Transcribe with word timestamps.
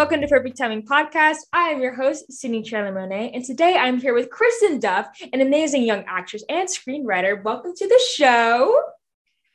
Welcome 0.00 0.22
to 0.22 0.28
Perfect 0.28 0.56
Timing 0.56 0.80
Podcast. 0.80 1.40
I 1.52 1.68
am 1.68 1.82
your 1.82 1.94
host, 1.94 2.32
Sydney 2.32 2.62
Chandler 2.62 2.90
Monet, 2.90 3.32
and 3.34 3.44
today 3.44 3.76
I'm 3.76 4.00
here 4.00 4.14
with 4.14 4.30
Kristen 4.30 4.80
Duff, 4.80 5.08
an 5.34 5.42
amazing 5.42 5.82
young 5.82 6.04
actress 6.08 6.42
and 6.48 6.66
screenwriter. 6.66 7.44
Welcome 7.44 7.74
to 7.76 7.86
the 7.86 8.00
show. 8.14 8.82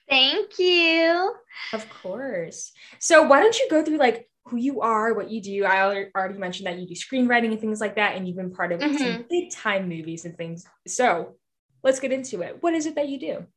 Thank 0.07 0.59
you. 0.59 1.33
Of 1.73 1.89
course. 1.89 2.73
So, 2.99 3.23
why 3.23 3.39
don't 3.39 3.57
you 3.57 3.67
go 3.71 3.83
through 3.83 3.97
like 3.97 4.29
who 4.43 4.57
you 4.57 4.81
are, 4.81 5.15
what 5.15 5.31
you 5.31 5.41
do? 5.41 5.65
I 5.65 6.09
already 6.15 6.37
mentioned 6.37 6.67
that 6.67 6.77
you 6.77 6.85
do 6.85 6.93
screenwriting 6.93 7.49
and 7.49 7.59
things 7.59 7.81
like 7.81 7.95
that, 7.95 8.15
and 8.15 8.27
you've 8.27 8.37
been 8.37 8.53
part 8.53 8.71
of 8.71 8.81
mm-hmm. 8.81 8.97
some 8.97 9.25
big 9.27 9.49
time 9.49 9.89
movies 9.89 10.25
and 10.25 10.37
things. 10.37 10.67
So, 10.85 11.37
let's 11.83 11.99
get 11.99 12.11
into 12.11 12.43
it. 12.43 12.57
What 12.61 12.75
is 12.75 12.85
it 12.85 12.93
that 12.93 13.09
you 13.09 13.19
do? 13.19 13.47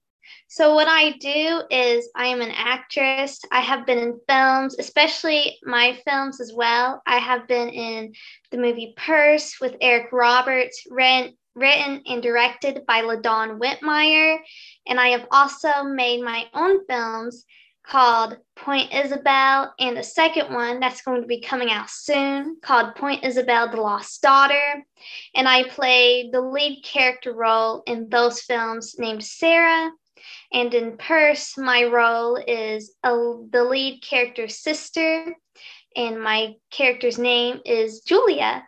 So, 0.49 0.75
what 0.75 0.89
I 0.89 1.13
do 1.19 1.63
is 1.71 2.09
I 2.15 2.27
am 2.27 2.41
an 2.41 2.51
actress. 2.51 3.41
I 3.53 3.61
have 3.61 3.87
been 3.87 3.99
in 3.99 4.21
films, 4.29 4.77
especially 4.79 5.59
my 5.63 5.99
films 6.07 6.41
as 6.41 6.53
well. 6.53 7.03
I 7.07 7.19
have 7.19 7.47
been 7.47 7.69
in 7.69 8.15
the 8.51 8.59
movie 8.59 8.95
Purse 8.97 9.61
with 9.61 9.77
Eric 9.81 10.13
Roberts, 10.13 10.85
written, 10.91 11.37
written 11.55 12.03
and 12.07 12.23
directed 12.23 12.87
by 12.87 13.03
LaDawn 13.03 13.59
Whitmire. 13.59 14.39
And 14.87 14.99
I 14.99 15.09
have 15.09 15.27
also 15.31 15.83
made 15.83 16.23
my 16.23 16.47
own 16.55 16.87
films 16.87 17.45
called 17.89 18.37
Point 18.55 18.93
Isabel, 18.93 19.73
and 19.79 19.97
a 19.97 20.03
second 20.03 20.53
one 20.53 20.79
that's 20.79 21.01
going 21.03 21.23
to 21.23 21.27
be 21.27 21.41
coming 21.41 21.71
out 21.71 21.89
soon 21.89 22.59
called 22.61 22.95
Point 22.95 23.25
Isabel, 23.25 23.71
the 23.71 23.81
Lost 23.81 24.21
Daughter. 24.21 24.85
And 25.35 25.49
I 25.49 25.65
play 25.65 26.29
the 26.31 26.41
lead 26.41 26.83
character 26.85 27.33
role 27.33 27.83
in 27.87 28.09
those 28.11 28.43
films 28.43 28.97
named 28.99 29.25
Sarah. 29.25 29.91
And 30.53 30.73
in 30.75 30.97
Purse, 30.97 31.57
my 31.57 31.85
role 31.85 32.37
is 32.37 32.95
a, 33.03 33.11
the 33.51 33.65
lead 33.65 34.03
character's 34.03 34.59
sister, 34.59 35.35
and 35.97 36.23
my 36.23 36.55
character's 36.71 37.19
name 37.19 37.61
is 37.65 38.01
Julia. 38.01 38.65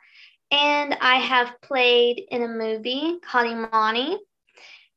And 0.51 0.97
I 1.01 1.17
have 1.17 1.61
played 1.63 2.23
in 2.31 2.43
a 2.43 2.49
movie 2.49 3.19
called 3.23 3.47
Imani, 3.47 4.19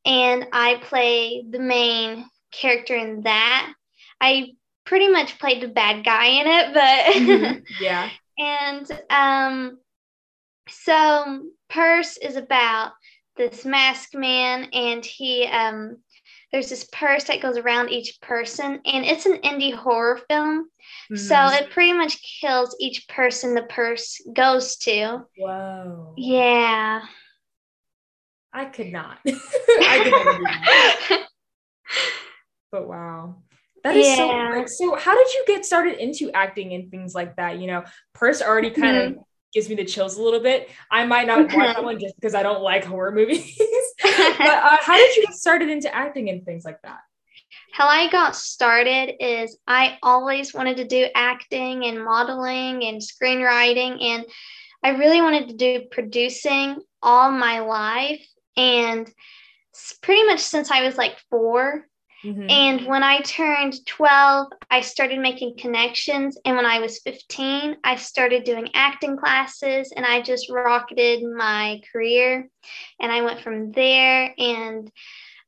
and 0.05 0.47
I 0.51 0.81
play 0.83 1.43
the 1.47 1.59
main 1.59 2.25
character 2.51 2.95
in 2.95 3.21
that. 3.21 3.73
I 4.19 4.53
pretty 4.85 5.09
much 5.09 5.39
played 5.39 5.61
the 5.61 5.67
bad 5.67 6.03
guy 6.03 6.25
in 6.25 6.47
it, 6.47 6.73
but 6.73 7.13
mm-hmm. 7.55 7.83
yeah. 7.83 8.09
and 8.37 8.99
um, 9.09 9.79
so 10.69 11.43
Purse 11.69 12.17
is 12.17 12.35
about 12.35 12.93
this 13.35 13.65
masked 13.65 14.15
man, 14.15 14.65
and 14.73 15.03
he 15.03 15.45
um 15.45 15.97
there's 16.53 16.69
this 16.69 16.87
purse 16.93 17.23
that 17.25 17.41
goes 17.41 17.57
around 17.57 17.89
each 17.89 18.21
person, 18.21 18.79
and 18.85 19.03
it's 19.03 19.25
an 19.25 19.39
indie 19.43 19.73
horror 19.73 20.21
film. 20.29 20.69
Mm-hmm. 21.11 21.15
So 21.15 21.47
it 21.47 21.71
pretty 21.71 21.93
much 21.93 22.21
kills 22.39 22.75
each 22.79 23.07
person 23.07 23.55
the 23.55 23.63
purse 23.63 24.21
goes 24.33 24.75
to. 24.77 25.23
Whoa. 25.35 26.13
Yeah. 26.15 27.01
I 28.53 28.65
could 28.65 28.91
not. 28.91 29.17
I 29.27 29.99
could 30.03 30.45
that. 30.45 31.27
But 32.71 32.87
wow. 32.87 33.37
That 33.83 33.97
is 33.97 34.07
yeah. 34.07 34.65
so 34.65 34.89
So 34.91 34.95
how 34.95 35.17
did 35.17 35.33
you 35.33 35.43
get 35.47 35.65
started 35.65 35.97
into 35.97 36.31
acting 36.31 36.73
and 36.73 36.91
things 36.91 37.15
like 37.15 37.35
that? 37.37 37.57
You 37.59 37.65
know, 37.65 37.83
Purse 38.13 38.43
already 38.43 38.69
kind 38.69 38.97
mm-hmm. 38.97 39.19
of 39.19 39.25
gives 39.53 39.69
me 39.69 39.75
the 39.75 39.85
chills 39.85 40.17
a 40.17 40.21
little 40.21 40.39
bit. 40.39 40.69
I 40.91 41.05
might 41.05 41.27
not 41.27 41.53
watch 41.53 41.75
that 41.75 41.83
one 41.83 41.99
just 41.99 42.15
because 42.15 42.35
I 42.35 42.43
don't 42.43 42.61
like 42.61 42.85
horror 42.85 43.11
movies. 43.11 43.59
uh, 44.39 44.77
how 44.81 44.97
did 44.97 45.15
you 45.15 45.25
get 45.25 45.35
started 45.35 45.69
into 45.69 45.93
acting 45.93 46.29
and 46.29 46.45
things 46.45 46.65
like 46.65 46.81
that? 46.83 46.99
How 47.71 47.87
I 47.87 48.09
got 48.09 48.35
started 48.35 49.15
is 49.19 49.57
I 49.67 49.97
always 50.03 50.53
wanted 50.53 50.77
to 50.77 50.85
do 50.85 51.07
acting 51.15 51.85
and 51.85 52.03
modeling 52.03 52.83
and 52.83 53.01
screenwriting, 53.01 54.01
and 54.03 54.25
I 54.83 54.89
really 54.89 55.21
wanted 55.21 55.49
to 55.49 55.55
do 55.55 55.85
producing 55.89 56.81
all 57.01 57.31
my 57.31 57.59
life. 57.59 58.25
And 58.55 59.11
pretty 60.01 60.23
much 60.25 60.39
since 60.39 60.69
I 60.69 60.83
was 60.83 60.97
like 60.97 61.17
four, 61.29 61.87
Mm-hmm. 62.23 62.49
And 62.49 62.85
when 62.87 63.03
I 63.03 63.19
turned 63.21 63.85
12, 63.85 64.47
I 64.71 64.81
started 64.81 65.19
making 65.19 65.57
connections. 65.57 66.37
And 66.45 66.55
when 66.55 66.65
I 66.65 66.79
was 66.79 66.99
15, 66.99 67.77
I 67.83 67.95
started 67.95 68.43
doing 68.43 68.69
acting 68.73 69.17
classes 69.17 69.91
and 69.95 70.05
I 70.05 70.21
just 70.21 70.49
rocketed 70.49 71.23
my 71.23 71.81
career. 71.91 72.47
And 72.99 73.11
I 73.11 73.21
went 73.21 73.41
from 73.41 73.71
there 73.71 74.33
and 74.37 74.89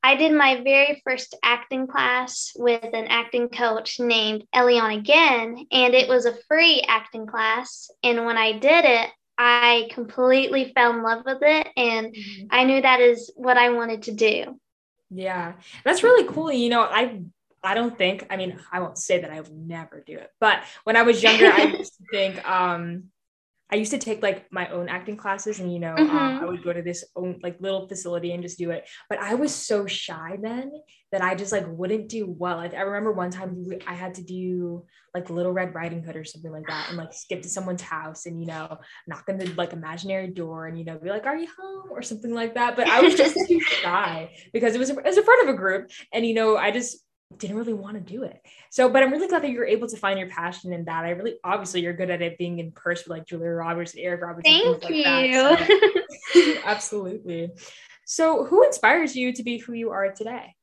I 0.06 0.16
did 0.16 0.34
my 0.34 0.62
very 0.62 1.02
first 1.04 1.36
acting 1.44 1.88
class 1.88 2.52
with 2.56 2.94
an 2.94 3.08
acting 3.08 3.50
coach 3.50 4.00
named 4.00 4.44
Eliana 4.54 5.00
Again, 5.00 5.66
and 5.72 5.96
it 5.96 6.08
was 6.08 6.28
a 6.28 6.38
free 6.48 6.84
acting 6.88 7.26
class. 7.26 7.90
And 8.04 8.24
when 8.24 8.38
I 8.38 8.52
did 8.52 8.86
it, 8.86 9.10
I 9.36 9.90
completely 9.92 10.72
fell 10.76 10.94
in 10.94 11.02
love 11.02 11.24
with 11.26 11.40
it, 11.42 11.68
and 11.76 12.14
mm-hmm. 12.14 12.46
I 12.52 12.66
knew 12.66 12.84
that 12.84 13.00
is 13.00 13.34
what 13.36 13.58
I 13.58 13.72
wanted 13.72 14.04
to 14.04 14.14
do. 14.14 14.60
Yeah, 15.10 15.54
that's 15.84 16.04
really 16.04 16.28
cool. 16.28 16.52
You 16.52 16.70
know, 16.70 16.82
I 16.82 17.22
I 17.64 17.74
don't 17.74 17.98
think, 17.98 18.28
I 18.30 18.38
mean, 18.38 18.60
I 18.72 18.80
won't 18.80 18.98
say 18.98 19.20
that 19.22 19.32
I 19.32 19.42
will 19.42 19.56
never 19.56 20.04
do 20.06 20.18
it, 20.18 20.30
but 20.40 20.64
when 20.84 20.96
I 20.96 21.02
was 21.02 21.24
younger, 21.24 21.48
I 21.48 21.64
used 21.64 21.96
to 21.98 22.04
think, 22.12 22.48
um, 22.48 23.06
I 23.72 23.78
used 23.78 23.92
to 23.92 23.98
take 23.98 24.22
like 24.22 24.46
my 24.52 24.70
own 24.70 24.90
acting 24.90 25.18
classes 25.18 25.60
and, 25.60 25.74
you 25.74 25.80
know, 25.80 25.96
mm-hmm. 25.96 26.16
um, 26.16 26.44
I 26.44 26.46
would 26.46 26.64
go 26.64 26.72
to 26.72 26.84
this 26.84 27.04
own 27.16 27.40
like 27.42 27.60
little 27.60 27.88
facility 27.88 28.32
and 28.32 28.44
just 28.44 28.60
do 28.60 28.70
it. 28.70 28.88
But 29.10 29.20
I 29.20 29.34
was 29.34 29.54
so 29.54 29.88
shy 29.88 30.38
then 30.40 30.72
that 31.12 31.24
I 31.24 31.34
just 31.34 31.52
like 31.52 31.66
wouldn't 31.68 32.08
do 32.08 32.28
well. 32.28 32.60
I, 32.60 32.68
I 32.68 32.82
remember 32.82 33.12
one 33.12 33.32
time 33.32 33.66
I 33.88 33.96
had 33.96 34.16
to 34.16 34.24
do 34.24 34.86
like 35.16 35.32
Little 35.32 35.52
Red 35.52 35.74
Riding 35.74 36.04
Hood 36.04 36.16
or 36.16 36.24
something 36.24 36.52
like 36.52 36.68
that 36.68 36.90
and 36.90 36.98
like 36.98 37.14
skip 37.14 37.42
to 37.42 37.50
someone's 37.50 37.82
house 37.82 38.28
and, 38.28 38.40
you 38.40 38.46
know, 38.46 38.78
knock 39.08 39.24
on 39.30 39.38
the 39.38 39.48
like 39.56 39.74
imaginary 39.74 40.28
door 40.28 40.68
and, 40.68 40.78
you 40.78 40.86
know, 40.86 41.00
be 41.00 41.10
like, 41.10 41.26
are 41.26 41.38
you 41.38 41.48
home 41.60 41.88
or 41.90 42.04
something 42.04 42.34
like 42.34 42.54
that. 42.56 42.76
But 42.76 42.88
I 42.88 43.02
was 43.02 43.16
just 43.16 43.36
too 43.48 43.60
shy 43.82 44.30
because 44.54 44.76
it 44.76 44.80
was, 44.80 44.92
it 44.92 45.04
was 45.04 45.18
in 45.18 45.24
front 45.24 45.48
of 45.48 45.56
a 45.56 45.58
group. 45.58 45.90
And, 46.14 46.26
you 46.26 46.36
know, 46.36 46.56
I 46.56 46.70
just 46.70 47.05
didn't 47.38 47.58
really 47.58 47.74
want 47.74 47.96
to 47.96 48.02
do 48.02 48.24
it. 48.24 48.42
So, 48.70 48.90
but 48.90 49.04
I'm 49.04 49.12
really 49.12 49.28
glad 49.28 49.44
that 49.44 49.52
you're 49.52 49.66
able 49.66 49.88
to 49.88 49.98
find 49.98 50.20
your 50.20 50.30
passion 50.30 50.74
in 50.74 50.86
that. 50.86 51.06
I 51.06 51.12
really, 51.12 51.36
obviously, 51.44 51.82
you're 51.82 51.94
good 51.94 52.10
at 52.10 52.22
it 52.22 52.38
being 52.38 52.60
in 52.60 52.72
person 52.72 53.06
with 53.08 53.20
like 53.20 53.28
Julia 53.28 53.50
Roberts 53.50 53.94
and 53.94 54.04
Eric 54.04 54.22
Roberts. 54.22 54.48
Thank 54.48 54.84
like 54.84 54.94
you. 54.94 55.58
So. 56.34 56.62
Absolutely. 56.66 57.52
So, 58.06 58.46
who 58.46 58.64
inspires 58.64 59.16
you 59.16 59.34
to 59.34 59.44
be 59.44 59.58
who 59.58 59.74
you 59.74 59.92
are 59.92 60.12
today? 60.12 60.56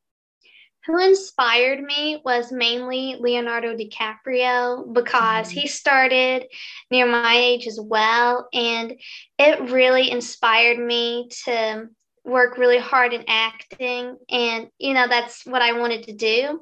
Who 0.87 0.99
inspired 0.99 1.81
me 1.81 2.21
was 2.25 2.51
mainly 2.51 3.17
Leonardo 3.21 3.77
DiCaprio 3.77 4.93
because 4.93 5.49
mm-hmm. 5.49 5.61
he 5.61 5.69
started 5.69 6.47
near 6.91 7.07
my 7.07 7.37
age 7.37 7.69
as 7.69 7.79
well. 7.81 8.49
And 8.53 8.95
it 9.39 9.71
really 9.71 10.11
inspired 10.11 10.79
me 10.79 11.29
to 11.45 11.89
work 12.25 12.57
really 12.57 12.79
hard 12.79 13.13
in 13.13 13.25
acting 13.27 14.17
and 14.31 14.69
you 14.79 14.95
know 14.95 15.09
that's 15.09 15.45
what 15.45 15.61
i 15.61 15.73
wanted 15.73 16.05
to 16.05 16.13
do. 16.13 16.61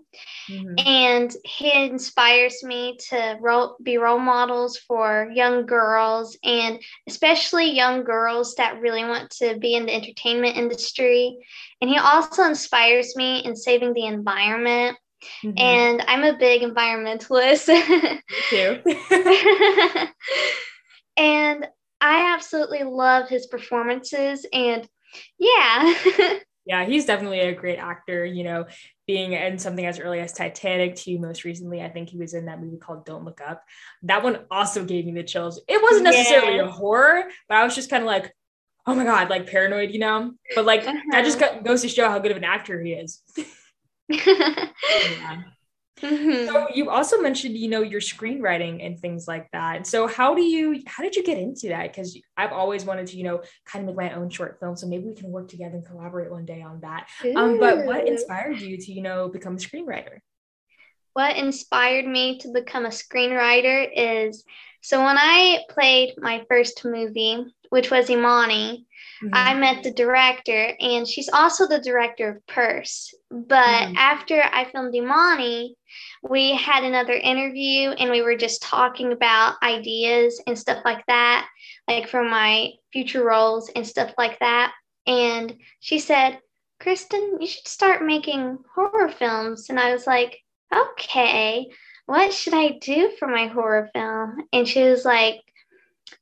Mm-hmm. 0.49 0.75
and 0.79 1.33
he 1.45 1.71
inspires 1.73 2.63
me 2.65 2.97
to 3.11 3.37
role, 3.41 3.77
be 3.83 3.99
role 3.99 4.19
models 4.19 4.79
for 4.79 5.31
young 5.33 5.67
girls 5.67 6.37
and 6.43 6.81
especially 7.07 7.71
young 7.71 8.05
girls 8.05 8.55
that 8.57 8.81
really 8.81 9.05
want 9.05 9.31
to 9.33 9.59
be 9.59 9.75
in 9.75 9.87
the 9.87 9.95
entertainment 9.95 10.57
industry. 10.57 11.37
And 11.81 11.89
he 11.89 11.99
also 11.99 12.45
inspires 12.45 13.15
me 13.15 13.45
in 13.45 13.55
saving 13.55 13.93
the 13.93 14.07
environment. 14.07 14.97
Mm-hmm. 15.45 15.59
and 15.59 16.03
i'm 16.09 16.25
a 16.25 16.39
big 16.39 16.63
environmentalist. 16.63 17.67
Too. 18.49 18.81
And 21.17 21.67
i 22.01 22.33
absolutely 22.33 22.83
love 22.85 23.29
his 23.29 23.47
performances 23.47 24.47
and 24.55 24.89
yeah. 25.39 25.95
yeah, 26.67 26.85
he's 26.85 27.05
definitely 27.05 27.41
a 27.41 27.55
great 27.55 27.79
actor, 27.79 28.25
you 28.25 28.45
know, 28.45 28.67
being 29.07 29.33
in 29.33 29.59
something 29.59 29.85
as 29.87 29.99
early 29.99 30.21
as 30.21 30.33
Titanic 30.33 30.95
to 30.95 31.19
most 31.19 31.45
recently, 31.45 31.83
I 31.83 31.89
think 31.89 32.11
he 32.11 32.19
was 32.19 32.35
in 32.35 32.47
that 32.47 32.61
movie 32.61 32.77
called 32.77 33.05
Don't 33.05 33.25
Look 33.25 33.41
Up. 33.41 33.65
That 34.03 34.23
one 34.23 34.41
also 34.51 34.85
gave 34.85 35.05
me 35.05 35.13
the 35.13 35.25
chills. 35.25 35.61
It 35.67 35.83
wasn't 35.83 36.05
necessarily 36.05 36.57
yeah. 36.57 36.67
a 36.67 36.71
horror, 36.71 37.25
but 37.49 37.57
I 37.59 37.65
was 37.65 37.75
just 37.75 37.91
kind 37.91 38.03
of 38.03 38.07
like, 38.07 38.33
oh 38.87 38.95
my 38.95 39.05
God, 39.05 39.31
like 39.31 39.51
paranoid, 39.51 39.91
you 39.91 39.99
know? 39.99 40.33
But 40.55 40.65
like, 40.65 40.87
uh-huh. 40.87 41.01
that 41.11 41.25
just 41.25 41.43
uh-huh. 41.43 41.61
goes 41.61 41.83
to 41.83 41.89
show 41.89 42.09
how 42.09 42.19
good 42.19 42.31
of 42.31 42.37
an 42.37 42.45
actor 42.45 42.81
he 42.81 42.93
is. 42.93 43.23
yeah. 44.09 44.69
Mm-hmm. 46.01 46.47
So 46.47 46.69
you 46.75 46.91
also 46.91 47.21
mentioned, 47.21 47.57
you 47.57 47.69
know, 47.69 47.83
your 47.83 48.01
screenwriting 48.01 48.85
and 48.85 48.99
things 48.99 49.29
like 49.29 49.49
that. 49.53 49.87
So 49.87 50.07
how 50.07 50.35
do 50.35 50.43
you, 50.43 50.83
how 50.87 51.03
did 51.03 51.17
you 51.17 51.23
get 51.23 51.39
into 51.39 51.69
that? 51.69 51.93
Because 51.93 52.19
I've 52.37 52.53
always 52.53 52.85
wanted 52.85 53.07
to, 53.09 53.17
you 53.17 53.25
know, 53.25 53.43
kind 53.65 53.89
of 53.89 53.95
make 53.95 54.11
my 54.11 54.17
own 54.17 54.31
short 54.31 54.59
film. 54.61 54.77
So 54.77 54.87
maybe 54.87 55.05
we 55.05 55.15
can 55.15 55.31
work 55.31 55.49
together 55.49 55.77
and 55.77 55.87
collaborate 55.87 56.31
one 56.31 56.45
day 56.45 56.63
on 56.63 56.81
that. 56.81 57.09
Um, 57.37 57.59
but 57.59 57.85
what 57.85 58.09
inspired 58.09 58.61
you 58.61 58.77
to, 58.79 58.93
you 58.93 59.03
know, 59.03 59.29
become 59.29 59.55
a 59.55 59.59
screenwriter? 59.59 60.19
What 61.13 61.37
inspired 61.37 62.07
me 62.07 62.39
to 62.39 62.53
become 62.53 62.87
a 62.87 62.91
screenwriter 62.91 63.89
is 63.95 64.45
so 64.83 65.05
when 65.05 65.17
I 65.19 65.65
played 65.69 66.15
my 66.17 66.45
first 66.49 66.85
movie, 66.85 67.45
which 67.71 67.91
was 67.91 68.11
Imani. 68.11 68.87
Mm-hmm. 69.23 69.35
I 69.35 69.55
met 69.55 69.83
the 69.83 69.93
director, 69.93 70.75
and 70.79 71.07
she's 71.07 71.29
also 71.29 71.67
the 71.67 71.81
director 71.81 72.31
of 72.31 72.47
Purse. 72.47 73.15
But 73.31 73.65
mm-hmm. 73.65 73.97
after 73.97 74.43
I 74.43 74.67
filmed 74.71 74.95
Imani, 74.95 75.77
we 76.23 76.55
had 76.55 76.85
another 76.85 77.13
interview 77.13 77.91
and 77.91 78.11
we 78.11 78.23
were 78.23 78.37
just 78.37 78.63
talking 78.63 79.13
about 79.13 79.57
ideas 79.63 80.41
and 80.47 80.59
stuff 80.59 80.83
like 80.85 81.05
that, 81.07 81.49
like 81.89 82.09
for 82.09 82.23
my 82.23 82.71
future 82.93 83.25
roles 83.25 83.71
and 83.75 83.87
stuff 83.87 84.13
like 84.19 84.39
that. 84.41 84.73
And 85.07 85.57
she 85.81 85.99
said, 85.99 86.39
Kristen, 86.79 87.39
you 87.41 87.47
should 87.47 87.69
start 87.69 88.05
making 88.05 88.59
horror 88.75 89.09
films. 89.09 89.69
And 89.69 89.79
I 89.79 89.93
was 89.93 90.07
like, 90.07 90.39
okay, 90.75 91.69
what 92.07 92.33
should 92.33 92.55
I 92.55 92.79
do 92.81 93.13
for 93.19 93.29
my 93.29 93.47
horror 93.47 93.91
film? 93.93 94.49
And 94.53 94.67
she 94.67 94.83
was 94.83 95.05
like, 95.05 95.41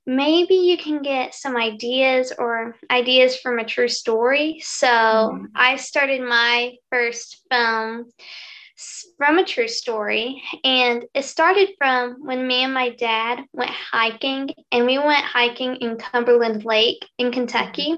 maybe 0.07 0.55
you 0.55 0.77
can 0.79 1.03
get 1.03 1.35
some 1.35 1.57
ideas 1.57 2.33
or 2.39 2.77
ideas 2.91 3.39
from 3.39 3.59
a 3.59 3.65
true 3.65 3.89
story. 3.89 4.61
So 4.63 4.87
mm-hmm. 4.87 5.47
I 5.55 5.77
started 5.77 6.21
my 6.23 6.75
first 6.91 7.43
film 7.51 8.07
from 9.17 9.39
a 9.39 9.45
true 9.45 9.69
story. 9.69 10.43
And 10.65 11.05
it 11.15 11.25
started 11.25 11.71
from 11.79 12.25
when 12.25 12.47
me 12.47 12.63
and 12.65 12.73
my 12.73 12.91
dad 12.91 13.41
went 13.53 13.71
hiking, 13.71 14.51
and 14.71 14.87
we 14.87 14.99
went 14.99 15.25
hiking 15.25 15.77
in 15.77 15.97
Cumberland 15.97 16.65
Lake 16.65 17.05
in 17.19 17.33
Kentucky. 17.33 17.97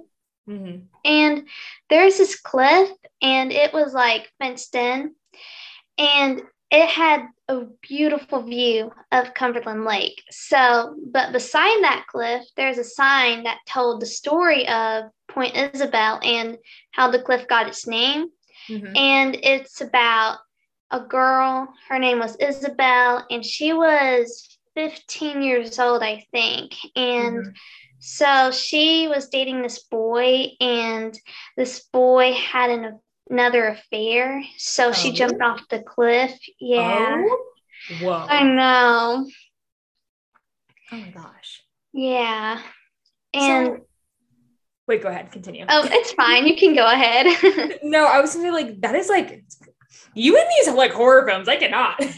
Mm-hmm. 0.49 0.79
And 1.05 1.49
there's 1.89 2.19
this 2.19 2.41
cliff, 2.41 2.91
and 3.23 3.53
it 3.53 3.73
was 3.73 3.93
like 3.93 4.31
fenced 4.39 4.75
in, 4.75 5.15
and 5.99 6.43
it 6.71 6.89
had 6.89 7.27
a 7.49 7.63
beautiful 7.83 8.43
view 8.43 8.93
of 9.11 9.35
Cumberland 9.35 9.85
Lake. 9.85 10.23
So, 10.31 10.97
but 11.11 11.33
beside 11.33 11.83
that 11.83 12.07
cliff, 12.09 12.45
there's 12.57 12.79
a 12.79 12.85
sign 12.85 13.43
that 13.43 13.59
told 13.67 14.01
the 14.01 14.07
story 14.07 14.69
of 14.69 15.05
Point 15.29 15.57
Isabel 15.57 16.21
and 16.23 16.59
how 16.93 17.11
the 17.11 17.23
cliff 17.23 17.49
got 17.49 17.67
its 17.67 17.87
name. 17.87 18.29
Mm-hmm. 18.69 18.97
And 18.97 19.37
it's 19.43 19.81
about 19.81 20.39
a 20.93 21.01
girl. 21.01 21.69
Her 21.89 21.99
name 21.99 22.21
was 22.21 22.37
Isabel, 22.37 23.27
and 23.31 23.45
she 23.45 23.73
was 23.73 24.59
15 24.75 25.43
years 25.43 25.79
old, 25.79 26.03
I 26.03 26.25
think. 26.31 26.75
And 26.95 27.39
mm-hmm. 27.39 27.51
so 27.99 28.53
she 28.53 29.09
was 29.09 29.29
dating 29.29 29.63
this 29.63 29.83
boy, 29.85 30.53
and 30.61 31.19
this 31.57 31.81
boy 31.93 32.33
had 32.33 32.71
an, 32.71 33.01
another 33.31 33.69
affair. 33.69 34.43
So 34.59 34.88
oh. 34.88 34.93
she 34.93 35.12
jumped 35.12 35.41
off 35.41 35.69
the 35.69 35.81
cliff. 35.81 36.37
Yeah. 36.59 37.25
Oh. 37.27 37.47
Whoa. 38.03 38.27
I 38.29 38.43
know. 38.43 39.31
Oh 40.93 40.97
my 40.97 41.11
gosh. 41.11 41.62
Yeah. 41.93 42.61
And 43.32 43.67
so, 43.67 43.87
wait, 44.87 45.03
go 45.03 45.09
ahead, 45.09 45.31
continue. 45.32 45.65
Oh, 45.69 45.88
it's 45.91 46.12
fine. 46.12 46.47
You 46.47 46.56
can 46.56 46.75
go 46.75 46.87
ahead. 46.87 47.79
no, 47.82 48.06
I 48.06 48.21
was 48.21 48.32
thinking 48.32 48.53
like 48.53 48.81
that 48.81 48.94
is 48.94 49.09
like 49.09 49.44
you 50.15 50.37
and 50.37 50.47
these 50.59 50.75
like 50.75 50.93
horror 50.93 51.26
films. 51.26 51.49
I 51.49 51.56
cannot. 51.56 52.03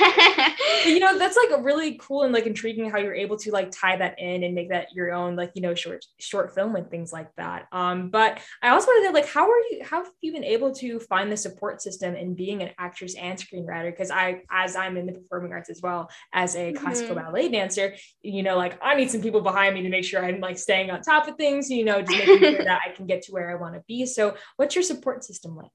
you 0.86 0.98
know 0.98 1.18
that's 1.18 1.36
like 1.36 1.58
a 1.58 1.62
really 1.62 1.98
cool 2.00 2.22
and 2.22 2.32
like 2.32 2.46
intriguing 2.46 2.90
how 2.90 2.98
you're 2.98 3.14
able 3.14 3.36
to 3.36 3.50
like 3.50 3.70
tie 3.70 3.96
that 3.96 4.18
in 4.18 4.42
and 4.44 4.54
make 4.54 4.70
that 4.70 4.88
your 4.94 5.12
own 5.12 5.36
like 5.36 5.52
you 5.54 5.62
know 5.62 5.74
short 5.74 6.04
short 6.18 6.54
film 6.54 6.76
and 6.76 6.90
things 6.90 7.12
like 7.12 7.28
that. 7.36 7.66
Um 7.72 8.10
but 8.10 8.40
i 8.62 8.68
also 8.68 8.86
wanted 8.86 9.08
to 9.08 9.14
like 9.14 9.26
how 9.26 9.48
are 9.50 9.58
you 9.70 9.80
how 9.82 10.02
have 10.04 10.12
you 10.20 10.32
been 10.32 10.44
able 10.44 10.74
to 10.76 10.98
find 11.00 11.30
the 11.30 11.36
support 11.36 11.82
system 11.82 12.14
in 12.14 12.34
being 12.34 12.62
an 12.62 12.70
actress 12.78 13.14
and 13.16 13.38
screenwriter? 13.38 13.90
Because 13.90 14.10
i 14.10 14.42
as 14.50 14.76
i'm 14.76 14.96
in 14.96 15.06
the 15.06 15.12
performing 15.12 15.52
arts 15.52 15.70
as 15.70 15.80
well 15.82 16.10
as 16.32 16.54
a 16.54 16.72
mm-hmm. 16.72 16.82
classical 16.82 17.14
ballet 17.14 17.48
dancer 17.48 17.94
you 18.22 18.42
know 18.42 18.56
like 18.56 18.78
i 18.82 18.94
need 18.94 19.10
some 19.10 19.20
people 19.20 19.40
behind 19.40 19.74
me 19.74 19.82
to 19.82 19.88
make 19.88 20.04
sure 20.04 20.24
i'm 20.24 20.40
like 20.40 20.58
staying 20.58 20.90
on 20.90 21.00
top 21.02 21.28
of 21.28 21.36
things 21.36 21.70
you 21.70 21.84
know 21.84 22.00
just 22.00 22.18
making 22.18 22.38
sure 22.38 22.64
that 22.64 22.80
i 22.86 22.90
can 22.90 23.06
get 23.06 23.22
to 23.22 23.32
where 23.32 23.50
i 23.50 23.54
want 23.54 23.74
to 23.74 23.82
be. 23.86 24.06
So 24.06 24.34
what's 24.56 24.74
your 24.74 24.82
support 24.82 25.24
system 25.24 25.56
like 25.56 25.70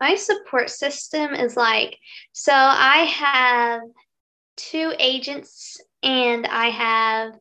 my 0.00 0.14
support 0.14 0.70
system 0.70 1.34
is 1.34 1.56
like 1.56 1.96
so 2.32 2.52
I 2.54 2.98
have 3.04 3.82
two 4.56 4.92
agents 4.98 5.80
and 6.02 6.46
I 6.46 6.66
have 6.66 7.32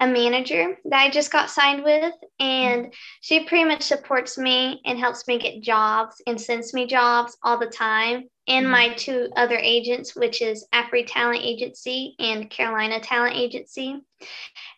a 0.00 0.06
manager 0.06 0.76
that 0.86 1.00
I 1.00 1.10
just 1.10 1.30
got 1.30 1.50
signed 1.50 1.84
with, 1.84 2.14
and 2.40 2.92
she 3.20 3.44
pretty 3.44 3.64
much 3.64 3.82
supports 3.82 4.36
me 4.36 4.80
and 4.84 4.98
helps 4.98 5.26
me 5.28 5.38
get 5.38 5.62
jobs 5.62 6.20
and 6.26 6.40
sends 6.40 6.74
me 6.74 6.86
jobs 6.86 7.36
all 7.42 7.58
the 7.58 7.66
time. 7.66 8.24
And 8.46 8.64
mm-hmm. 8.64 8.72
my 8.72 8.94
two 8.94 9.28
other 9.36 9.56
agents, 9.56 10.16
which 10.16 10.42
is 10.42 10.66
Afri 10.74 11.06
Talent 11.06 11.42
Agency 11.42 12.16
and 12.18 12.50
Carolina 12.50 13.00
Talent 13.00 13.36
Agency 13.36 14.00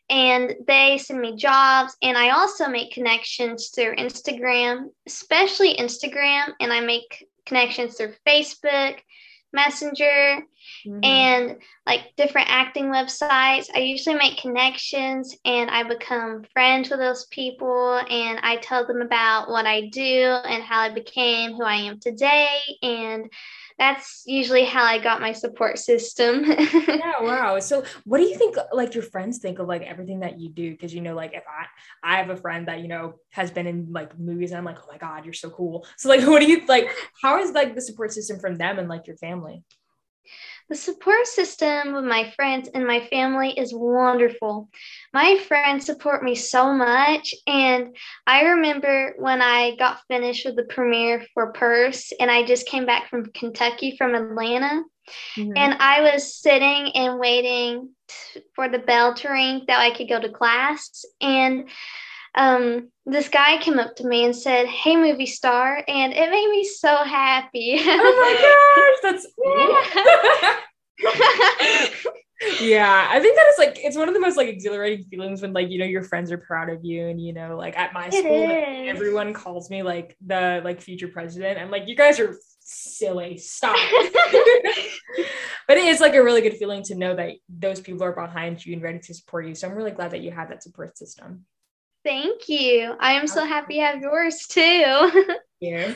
and 0.08 0.54
they 0.66 0.98
send 0.98 1.20
me 1.20 1.36
jobs 1.36 1.96
and 2.02 2.16
i 2.16 2.30
also 2.30 2.68
make 2.68 2.92
connections 2.92 3.68
through 3.68 3.94
instagram 3.96 4.86
especially 5.06 5.76
instagram 5.76 6.52
and 6.60 6.72
i 6.72 6.80
make 6.80 7.26
connections 7.44 7.96
through 7.96 8.12
facebook 8.26 8.98
messenger 9.52 10.42
mm-hmm. 10.86 11.00
and 11.02 11.56
like 11.86 12.02
different 12.16 12.48
acting 12.50 12.86
websites 12.86 13.66
i 13.74 13.78
usually 13.78 14.16
make 14.16 14.36
connections 14.38 15.34
and 15.44 15.70
i 15.70 15.82
become 15.82 16.44
friends 16.52 16.90
with 16.90 16.98
those 16.98 17.26
people 17.26 18.00
and 18.10 18.38
i 18.42 18.56
tell 18.56 18.86
them 18.86 19.00
about 19.00 19.48
what 19.48 19.66
i 19.66 19.88
do 19.88 20.36
and 20.44 20.62
how 20.62 20.80
i 20.80 20.92
became 20.92 21.52
who 21.52 21.62
i 21.62 21.74
am 21.74 21.98
today 21.98 22.58
and 22.82 23.30
that's 23.78 24.23
usually 24.26 24.64
how 24.64 24.84
I 24.84 24.99
got 24.99 25.20
my 25.20 25.32
support 25.32 25.78
system. 25.78 26.44
yeah, 26.49 27.20
wow. 27.20 27.58
So 27.58 27.84
what 28.05 28.19
do 28.19 28.25
you 28.25 28.37
think 28.37 28.56
like 28.73 28.94
your 28.94 29.02
friends 29.02 29.38
think 29.38 29.58
of 29.58 29.69
like 29.69 29.82
everything 29.82 30.20
that 30.20 30.40
you 30.40 30.49
do? 30.49 30.70
Because 30.70 30.94
you 30.94 31.02
know, 31.02 31.14
like 31.14 31.34
if 31.34 31.44
I 31.46 32.14
I 32.14 32.17
have 32.19 32.31
a 32.31 32.37
friend 32.37 32.69
that, 32.69 32.81
you 32.81 32.88
know, 32.88 33.14
has 33.31 33.50
been 33.50 33.67
in 33.67 33.93
like 33.93 34.19
movies 34.19 34.50
and 34.50 34.58
I'm 34.58 34.64
like, 34.64 34.78
oh 34.78 34.90
my 34.90 34.99
God, 34.99 35.25
you're 35.25 35.34
so 35.34 35.50
cool. 35.50 35.87
So 35.99 36.08
like 36.08 36.20
what 36.26 36.40
do 36.40 36.46
you 36.46 36.64
like 36.67 36.90
how 37.23 37.38
is 37.38 37.52
like 37.52 37.75
the 37.75 37.82
support 37.82 38.12
system 38.12 38.38
from 38.38 38.56
them 38.56 38.78
and 38.78 38.88
like 38.88 39.06
your 39.06 39.17
family? 39.17 39.62
The 40.68 40.76
support 40.76 41.26
system 41.26 41.92
with 41.92 42.04
my 42.04 42.32
friends 42.34 42.68
and 42.74 42.86
my 42.86 43.06
family 43.06 43.50
is 43.56 43.72
wonderful. 43.72 44.68
My 45.12 45.38
friends 45.46 45.86
support 45.86 46.24
me 46.24 46.34
so 46.34 46.72
much. 46.72 47.34
And 47.46 47.96
I 48.26 48.42
remember 48.42 49.14
when 49.18 49.40
I 49.42 49.76
got 49.76 50.00
finished 50.08 50.44
with 50.44 50.56
the 50.56 50.64
premiere 50.64 51.24
for 51.34 51.52
Purse, 51.52 52.12
and 52.18 52.30
I 52.30 52.44
just 52.44 52.66
came 52.66 52.84
back 52.84 53.08
from 53.08 53.26
Kentucky 53.26 53.96
from 53.96 54.14
Atlanta. 54.14 54.82
Mm-hmm. 55.36 55.52
And 55.56 55.74
I 55.78 56.00
was 56.00 56.34
sitting 56.34 56.90
and 56.96 57.20
waiting 57.20 57.90
t- 58.08 58.42
for 58.56 58.68
the 58.68 58.80
bell 58.80 59.14
to 59.14 59.28
ring 59.28 59.64
that 59.68 59.78
I 59.78 59.94
could 59.96 60.08
go 60.08 60.20
to 60.20 60.30
class. 60.30 61.04
And 61.20 61.68
um, 62.37 62.90
this 63.07 63.28
guy 63.28 63.59
came 63.59 63.78
up 63.78 63.97
to 63.97 64.07
me 64.07 64.25
and 64.25 64.37
said, 64.37 64.66
"Hey, 64.66 64.97
movie 64.97 65.26
star," 65.26 65.83
and 65.88 66.12
it 66.12 66.31
made 66.31 66.50
me 66.50 66.64
so 66.64 66.97
happy. 67.05 67.78
oh 67.81 69.00
my 69.02 69.02
gosh, 69.02 69.02
that's 69.02 69.26
yeah. 69.45 70.57
yeah, 72.61 73.09
I 73.11 73.21
think 73.21 73.37
that 73.37 73.47
is 73.47 73.59
like 73.59 73.78
it's 73.83 73.97
one 73.97 74.09
of 74.09 74.14
the 74.14 74.21
most 74.21 74.37
like 74.37 74.49
exhilarating 74.49 75.07
feelings 75.07 75.40
when 75.40 75.52
like 75.52 75.71
you 75.71 75.78
know 75.78 75.87
your 75.87 76.02
friends 76.02 76.31
are 76.31 76.38
proud 76.38 76.69
of 76.69 76.85
you 76.85 77.09
and 77.09 77.21
you 77.21 77.33
know 77.33 77.57
like 77.57 77.78
at 77.78 77.95
my 77.95 78.11
school 78.11 78.49
like, 78.49 78.64
everyone 78.88 79.33
calls 79.33 79.71
me 79.71 79.83
like 79.83 80.16
the 80.25 80.61
like 80.62 80.81
future 80.81 81.09
president. 81.09 81.59
I'm 81.59 81.71
like 81.71 81.88
you 81.88 81.97
guys 81.97 82.21
are 82.21 82.37
silly. 82.61 83.38
Stop. 83.38 83.76
but 85.69 85.76
it 85.76 85.85
is 85.85 86.00
like 86.00 86.14
a 86.14 86.23
really 86.23 86.43
good 86.43 86.57
feeling 86.57 86.83
to 86.85 86.95
know 86.95 87.14
that 87.14 87.33
those 87.49 87.81
people 87.81 88.02
are 88.02 88.12
behind 88.12 88.64
you 88.64 88.75
and 88.75 88.83
ready 88.83 88.99
to 88.99 89.14
support 89.14 89.47
you. 89.47 89.55
So 89.55 89.69
I'm 89.69 89.75
really 89.75 89.93
glad 89.93 90.11
that 90.11 90.21
you 90.21 90.33
have 90.33 90.49
that 90.50 90.62
support 90.62 90.99
system. 90.99 91.47
Thank 92.06 92.48
you. 92.48 92.94
I 93.00 93.14
am 93.14 93.26
so 93.26 93.44
happy 93.44 93.75
to 93.75 93.80
have 93.80 94.00
yours 94.00 94.46
too. 94.46 95.26
yeah. 95.60 95.92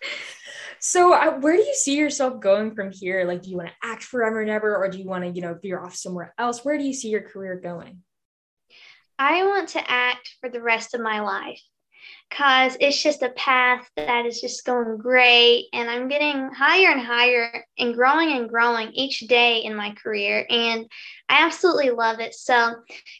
so, 0.78 1.12
uh, 1.12 1.40
where 1.40 1.56
do 1.56 1.62
you 1.62 1.74
see 1.74 1.96
yourself 1.96 2.38
going 2.38 2.76
from 2.76 2.92
here? 2.92 3.24
Like, 3.24 3.42
do 3.42 3.50
you 3.50 3.56
want 3.56 3.70
to 3.70 3.74
act 3.82 4.04
forever 4.04 4.40
and 4.40 4.48
ever, 4.48 4.76
or 4.76 4.88
do 4.88 4.96
you 4.96 5.08
want 5.08 5.24
to, 5.24 5.30
you 5.30 5.42
know, 5.42 5.58
veer 5.60 5.80
off 5.80 5.96
somewhere 5.96 6.32
else? 6.38 6.64
Where 6.64 6.78
do 6.78 6.84
you 6.84 6.94
see 6.94 7.08
your 7.08 7.22
career 7.22 7.58
going? 7.60 8.04
I 9.18 9.44
want 9.44 9.70
to 9.70 9.90
act 9.90 10.36
for 10.40 10.48
the 10.48 10.62
rest 10.62 10.94
of 10.94 11.00
my 11.00 11.18
life 11.18 11.60
because 12.28 12.76
it's 12.80 13.00
just 13.00 13.22
a 13.22 13.30
path 13.30 13.88
that 13.96 14.26
is 14.26 14.40
just 14.40 14.64
going 14.64 14.96
great 14.96 15.66
and 15.72 15.88
i'm 15.88 16.08
getting 16.08 16.50
higher 16.50 16.90
and 16.90 17.00
higher 17.00 17.64
and 17.78 17.94
growing 17.94 18.32
and 18.32 18.48
growing 18.48 18.90
each 18.92 19.20
day 19.20 19.58
in 19.58 19.74
my 19.74 19.90
career 19.92 20.46
and 20.50 20.86
i 21.28 21.44
absolutely 21.44 21.90
love 21.90 22.20
it. 22.20 22.34
So 22.34 22.74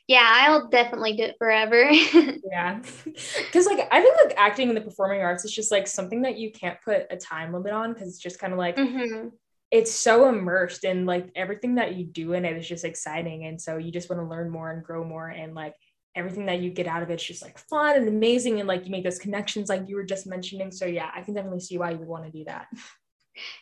yeah 0.08 0.46
i'll 0.46 0.68
definitely 0.68 1.16
do 1.16 1.24
it 1.24 1.36
forever. 1.38 1.90
Yeah. 2.50 2.80
Because 3.04 3.66
like 3.66 3.88
i 3.90 4.00
think 4.00 4.16
like 4.24 4.34
acting 4.36 4.68
in 4.68 4.74
the 4.74 4.80
performing 4.80 5.22
arts 5.22 5.44
is 5.44 5.52
just 5.52 5.70
like 5.70 5.86
something 5.86 6.22
that 6.22 6.38
you 6.38 6.50
can't 6.52 6.80
put 6.84 7.06
a 7.10 7.16
time 7.16 7.52
limit 7.52 7.72
on 7.72 7.92
because 7.92 8.08
it's 8.08 8.18
just 8.18 8.38
kind 8.38 8.52
of 8.52 8.58
like 8.58 8.76
mm-hmm. 8.76 9.28
it's 9.70 9.92
so 9.92 10.28
immersed 10.28 10.84
in 10.84 11.04
like 11.04 11.30
everything 11.34 11.76
that 11.76 11.96
you 11.96 12.04
do 12.04 12.32
in 12.32 12.44
it 12.44 12.56
is 12.56 12.68
just 12.68 12.84
exciting 12.84 13.46
and 13.46 13.60
so 13.60 13.76
you 13.76 13.90
just 13.90 14.08
want 14.08 14.20
to 14.20 14.26
learn 14.26 14.50
more 14.50 14.70
and 14.70 14.84
grow 14.84 15.04
more 15.04 15.28
and 15.28 15.54
like 15.54 15.74
everything 16.14 16.46
that 16.46 16.60
you 16.60 16.70
get 16.70 16.86
out 16.86 17.02
of 17.02 17.10
it's 17.10 17.24
just 17.24 17.42
like 17.42 17.58
fun 17.58 17.96
and 17.96 18.08
amazing 18.08 18.60
and 18.60 18.68
like 18.68 18.84
you 18.84 18.90
make 18.90 19.04
those 19.04 19.18
connections 19.18 19.68
like 19.68 19.88
you 19.88 19.96
were 19.96 20.04
just 20.04 20.26
mentioning. 20.26 20.70
So 20.70 20.86
yeah 20.86 21.10
i 21.14 21.22
can 21.22 21.34
definitely 21.34 21.60
see 21.60 21.78
why 21.78 21.90
you 21.90 21.98
would 21.98 22.08
want 22.08 22.24
to 22.24 22.30
do 22.30 22.44
that. 22.44 22.66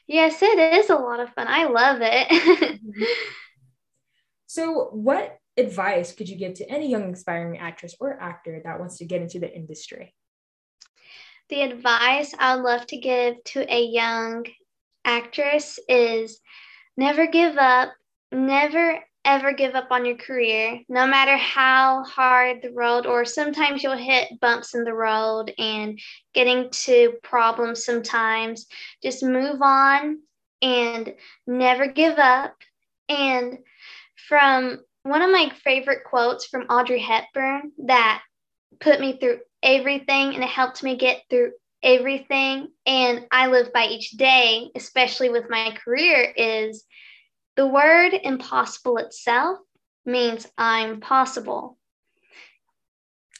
Yes 0.06 0.42
it 0.42 0.58
is 0.74 0.90
a 0.90 0.96
lot 0.96 1.20
of 1.20 1.30
fun. 1.30 1.46
I 1.48 1.64
love 1.64 1.98
it. 2.02 2.28
Mm-hmm. 2.28 3.04
So 4.46 4.90
what 4.92 5.38
advice 5.56 6.12
could 6.12 6.28
you 6.28 6.36
give 6.36 6.54
to 6.54 6.68
any 6.70 6.90
young 6.90 7.12
aspiring 7.12 7.58
actress 7.58 7.94
or 7.98 8.20
actor 8.20 8.60
that 8.64 8.78
wants 8.78 8.98
to 8.98 9.06
get 9.06 9.22
into 9.22 9.38
the 9.38 9.50
industry? 9.50 10.14
The 11.48 11.62
advice 11.62 12.34
I 12.38 12.56
would 12.56 12.64
love 12.64 12.86
to 12.88 12.96
give 12.98 13.42
to 13.44 13.74
a 13.74 13.82
young 13.82 14.44
actress 15.04 15.78
is 15.88 16.40
never 16.96 17.26
give 17.26 17.56
up, 17.56 17.92
never 18.30 19.00
ever 19.24 19.52
give 19.52 19.74
up 19.74 19.88
on 19.90 20.04
your 20.04 20.16
career, 20.16 20.80
no 20.88 21.06
matter 21.06 21.36
how 21.36 22.04
hard 22.04 22.60
the 22.62 22.72
road, 22.72 23.06
or 23.06 23.24
sometimes 23.24 23.82
you'll 23.82 23.96
hit 23.96 24.40
bumps 24.40 24.74
in 24.74 24.84
the 24.84 24.94
road 24.94 25.52
and 25.58 25.98
getting 26.34 26.70
to 26.70 27.14
problems 27.22 27.84
sometimes. 27.84 28.66
Just 29.02 29.22
move 29.22 29.62
on 29.62 30.18
and 30.60 31.14
never 31.46 31.86
give 31.86 32.18
up. 32.18 32.54
And 33.08 33.58
from 34.28 34.80
one 35.02 35.22
of 35.22 35.30
my 35.30 35.52
favorite 35.64 36.04
quotes 36.04 36.46
from 36.46 36.62
Audrey 36.62 37.00
Hepburn 37.00 37.72
that 37.86 38.22
put 38.80 39.00
me 39.00 39.18
through 39.18 39.40
everything 39.62 40.34
and 40.34 40.42
it 40.42 40.48
helped 40.48 40.82
me 40.82 40.96
get 40.96 41.22
through 41.28 41.52
everything 41.82 42.68
and 42.86 43.26
I 43.30 43.48
live 43.48 43.72
by 43.72 43.86
each 43.86 44.10
day, 44.12 44.70
especially 44.74 45.30
with 45.30 45.50
my 45.50 45.76
career, 45.84 46.32
is 46.36 46.84
the 47.56 47.66
word 47.66 48.14
impossible 48.14 48.98
itself 48.98 49.58
means 50.04 50.46
I'm 50.56 51.00
possible. 51.00 51.78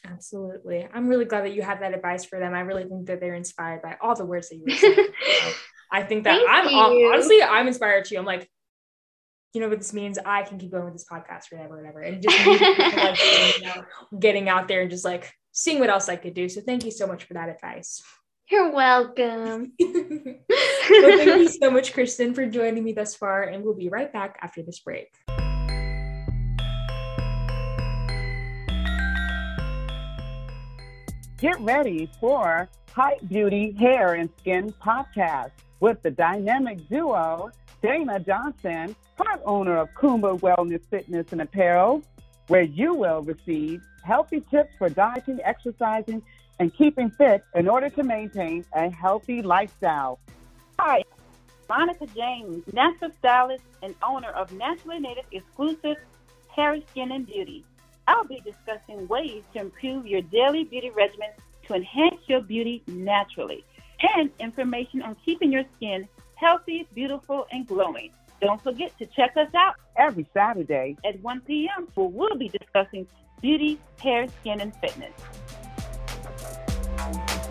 Absolutely. 0.04 0.86
I'm 0.92 1.08
really 1.08 1.24
glad 1.24 1.44
that 1.44 1.54
you 1.54 1.62
have 1.62 1.80
that 1.80 1.94
advice 1.94 2.24
for 2.24 2.38
them. 2.38 2.54
I 2.54 2.60
really 2.60 2.84
think 2.84 3.06
that 3.06 3.20
they're 3.20 3.34
inspired 3.34 3.82
by 3.82 3.96
all 4.00 4.14
the 4.16 4.26
words 4.26 4.48
that 4.48 4.56
you 4.56 4.64
were 4.66 4.74
saying. 4.74 4.94
so 4.96 5.52
I 5.92 6.02
think 6.02 6.24
that 6.24 6.42
I'm 6.48 6.68
you. 6.68 7.10
honestly, 7.12 7.42
I'm 7.42 7.68
inspired 7.68 8.06
too. 8.06 8.18
I'm 8.18 8.24
like, 8.24 8.48
you 9.54 9.60
know 9.60 9.68
what 9.68 9.78
this 9.78 9.92
means? 9.92 10.18
I 10.24 10.42
can 10.42 10.58
keep 10.58 10.72
going 10.72 10.84
with 10.84 10.94
this 10.94 11.06
podcast 11.10 11.44
forever 11.44 11.78
and 11.78 11.86
ever. 11.86 12.00
And 12.00 12.22
just 12.28 12.46
like, 12.46 13.58
you 13.58 13.66
know, 13.66 13.84
getting 14.18 14.48
out 14.48 14.66
there 14.66 14.80
and 14.80 14.90
just 14.90 15.04
like 15.04 15.32
seeing 15.52 15.78
what 15.78 15.90
else 15.90 16.08
I 16.08 16.16
could 16.16 16.34
do. 16.34 16.48
So 16.48 16.62
thank 16.62 16.84
you 16.84 16.90
so 16.90 17.06
much 17.06 17.24
for 17.24 17.34
that 17.34 17.48
advice. 17.48 18.02
You're 18.50 18.72
welcome. 18.72 19.72
well, 19.80 20.36
thank 20.88 21.26
you 21.26 21.48
so 21.48 21.70
much, 21.70 21.92
Kristen, 21.92 22.34
for 22.34 22.44
joining 22.46 22.84
me 22.84 22.92
thus 22.92 23.14
far, 23.14 23.44
and 23.44 23.64
we'll 23.64 23.74
be 23.74 23.88
right 23.88 24.12
back 24.12 24.38
after 24.42 24.62
this 24.62 24.80
break. 24.80 25.14
Get 31.38 31.58
ready 31.60 32.10
for 32.20 32.68
Hype 32.92 33.26
Beauty 33.28 33.72
Hair 33.78 34.14
and 34.14 34.30
Skin 34.38 34.72
Podcast 34.84 35.52
with 35.80 36.02
the 36.02 36.10
dynamic 36.10 36.88
duo 36.88 37.50
Dana 37.82 38.20
Johnson, 38.20 38.94
part 39.16 39.40
owner 39.44 39.76
of 39.76 39.88
Kumba 39.94 40.38
Wellness 40.38 40.82
Fitness 40.88 41.26
and 41.32 41.40
Apparel, 41.40 42.02
where 42.46 42.62
you 42.62 42.94
will 42.94 43.22
receive 43.22 43.82
healthy 44.04 44.42
tips 44.50 44.72
for 44.78 44.88
dieting, 44.88 45.40
exercising, 45.42 46.22
and 46.58 46.74
keeping 46.74 47.10
fit 47.10 47.44
in 47.54 47.68
order 47.68 47.90
to 47.90 48.02
maintain 48.02 48.64
a 48.74 48.90
healthy 48.90 49.42
lifestyle. 49.42 50.18
Hi, 50.78 51.02
Monica 51.68 52.06
James, 52.14 52.64
natural 52.72 53.10
stylist 53.18 53.64
and 53.82 53.94
owner 54.02 54.30
of 54.30 54.52
Naturally 54.52 55.00
Native 55.00 55.24
Exclusive 55.32 55.96
Hair, 56.54 56.80
Skin, 56.90 57.12
and 57.12 57.26
Beauty. 57.26 57.64
I'll 58.06 58.24
be 58.24 58.40
discussing 58.44 59.06
ways 59.08 59.42
to 59.54 59.60
improve 59.60 60.06
your 60.06 60.22
daily 60.22 60.64
beauty 60.64 60.90
regimen 60.90 61.30
to 61.66 61.74
enhance 61.74 62.20
your 62.26 62.40
beauty 62.40 62.82
naturally 62.86 63.64
and 64.16 64.30
information 64.40 65.02
on 65.02 65.16
keeping 65.24 65.52
your 65.52 65.64
skin 65.76 66.08
healthy, 66.42 66.88
beautiful, 66.92 67.46
and 67.52 67.66
glowing. 67.68 68.10
Don't 68.40 68.60
forget 68.60 68.96
to 68.98 69.06
check 69.06 69.36
us 69.36 69.54
out 69.54 69.76
every 69.96 70.26
Saturday 70.34 70.96
at 71.04 71.20
1 71.20 71.40
p.m. 71.42 71.86
where 71.94 72.08
we'll 72.08 72.36
be 72.36 72.48
discussing 72.48 73.06
beauty, 73.40 73.78
hair, 74.00 74.26
skin, 74.40 74.60
and 74.60 74.74
fitness. 74.76 75.12
Thank 77.02 77.30
you. 77.30 77.41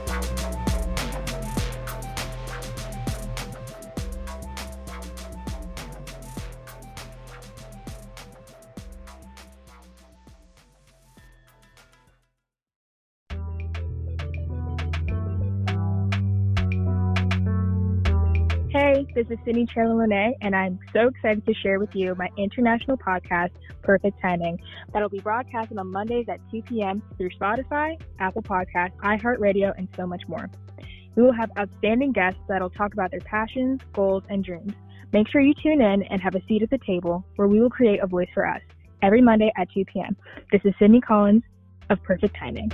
This 19.10 19.26
is 19.32 19.40
Sydney 19.44 19.66
Charlene, 19.66 20.34
and 20.42 20.56
I'm 20.56 20.80
so 20.94 21.08
excited 21.08 21.44
to 21.48 21.54
share 21.56 21.80
with 21.80 21.90
you 21.96 22.14
my 22.14 22.30
international 22.38 22.98
podcast, 22.98 23.50
Perfect 23.82 24.22
Timing, 24.22 24.60
that'll 24.94 25.10
be 25.10 25.20
broadcasted 25.20 25.80
on 25.80 25.92
Mondays 25.92 26.28
at 26.30 26.40
2 26.52 26.62
p.m. 26.62 27.02
through 27.18 27.32
Spotify, 27.32 28.00
Apple 28.20 28.44
Podcasts, 28.44 28.96
iHeartRadio, 28.98 29.74
and 29.76 29.88
so 29.98 30.06
much 30.06 30.22
more. 30.28 30.50
We 31.16 31.24
will 31.24 31.34
have 31.34 31.50
outstanding 31.58 32.12
guests 32.12 32.40
that'll 32.48 32.70
talk 32.70 32.94
about 32.94 33.10
their 33.10 33.22
passions, 33.22 33.82
goals, 33.94 34.24
and 34.30 34.44
dreams. 34.44 34.74
Make 35.12 35.28
sure 35.30 35.42
you 35.42 35.56
tune 35.56 35.82
in 35.82 36.04
and 36.04 36.22
have 36.22 36.36
a 36.36 36.46
seat 36.48 36.62
at 36.62 36.70
the 36.70 36.80
table 36.86 37.26
where 37.38 37.48
we 37.48 37.60
will 37.60 37.72
create 37.72 38.02
a 38.04 38.08
voice 38.08 38.30
for 38.36 38.48
us 38.48 38.62
every 39.02 39.22
Monday 39.22 39.52
at 39.58 39.68
2 39.74 39.84
p.m. 39.86 40.16
This 40.52 40.62
is 40.64 40.74
Sydney 40.78 41.02
Collins 41.02 41.44
of 41.90 42.02
Perfect 42.04 42.36
Timing. 42.38 42.72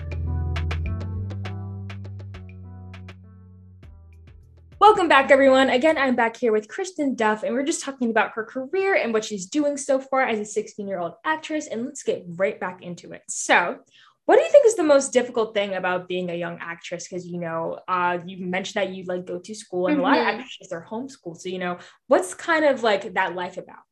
Welcome 4.87 5.09
back, 5.09 5.31
everyone. 5.31 5.69
Again, 5.69 5.97
I'm 5.97 6.15
back 6.15 6.37
here 6.37 6.53
with 6.53 6.69
Kristen 6.69 7.13
Duff, 7.13 7.43
and 7.43 7.53
we're 7.53 7.65
just 7.65 7.83
talking 7.83 8.09
about 8.09 8.31
her 8.35 8.45
career 8.45 8.95
and 8.95 9.11
what 9.11 9.25
she's 9.25 9.45
doing 9.45 9.75
so 9.75 9.99
far 9.99 10.21
as 10.21 10.39
a 10.39 10.45
16 10.45 10.87
year 10.87 10.97
old 10.97 11.15
actress. 11.25 11.67
And 11.67 11.85
let's 11.85 12.03
get 12.03 12.23
right 12.25 12.57
back 12.57 12.81
into 12.81 13.11
it. 13.11 13.21
So, 13.27 13.79
what 14.23 14.37
do 14.37 14.43
you 14.43 14.49
think 14.49 14.65
is 14.65 14.77
the 14.77 14.83
most 14.83 15.11
difficult 15.11 15.53
thing 15.53 15.73
about 15.73 16.07
being 16.07 16.29
a 16.29 16.35
young 16.35 16.57
actress? 16.61 17.05
Because 17.05 17.27
you 17.27 17.37
know, 17.37 17.79
uh, 17.89 18.19
you 18.25 18.45
mentioned 18.45 18.81
that 18.81 18.93
you 18.93 19.03
like 19.03 19.25
go 19.25 19.39
to 19.39 19.53
school, 19.53 19.87
and 19.87 19.97
mm-hmm. 19.97 20.05
a 20.05 20.07
lot 20.07 20.19
of 20.19 20.23
mm-hmm. 20.23 20.39
actresses 20.39 20.71
are 20.71 20.87
homeschooled. 20.89 21.41
So, 21.41 21.49
you 21.49 21.59
know, 21.59 21.79
what's 22.07 22.33
kind 22.33 22.63
of 22.63 22.81
like 22.81 23.13
that 23.15 23.35
life 23.35 23.57
about? 23.57 23.83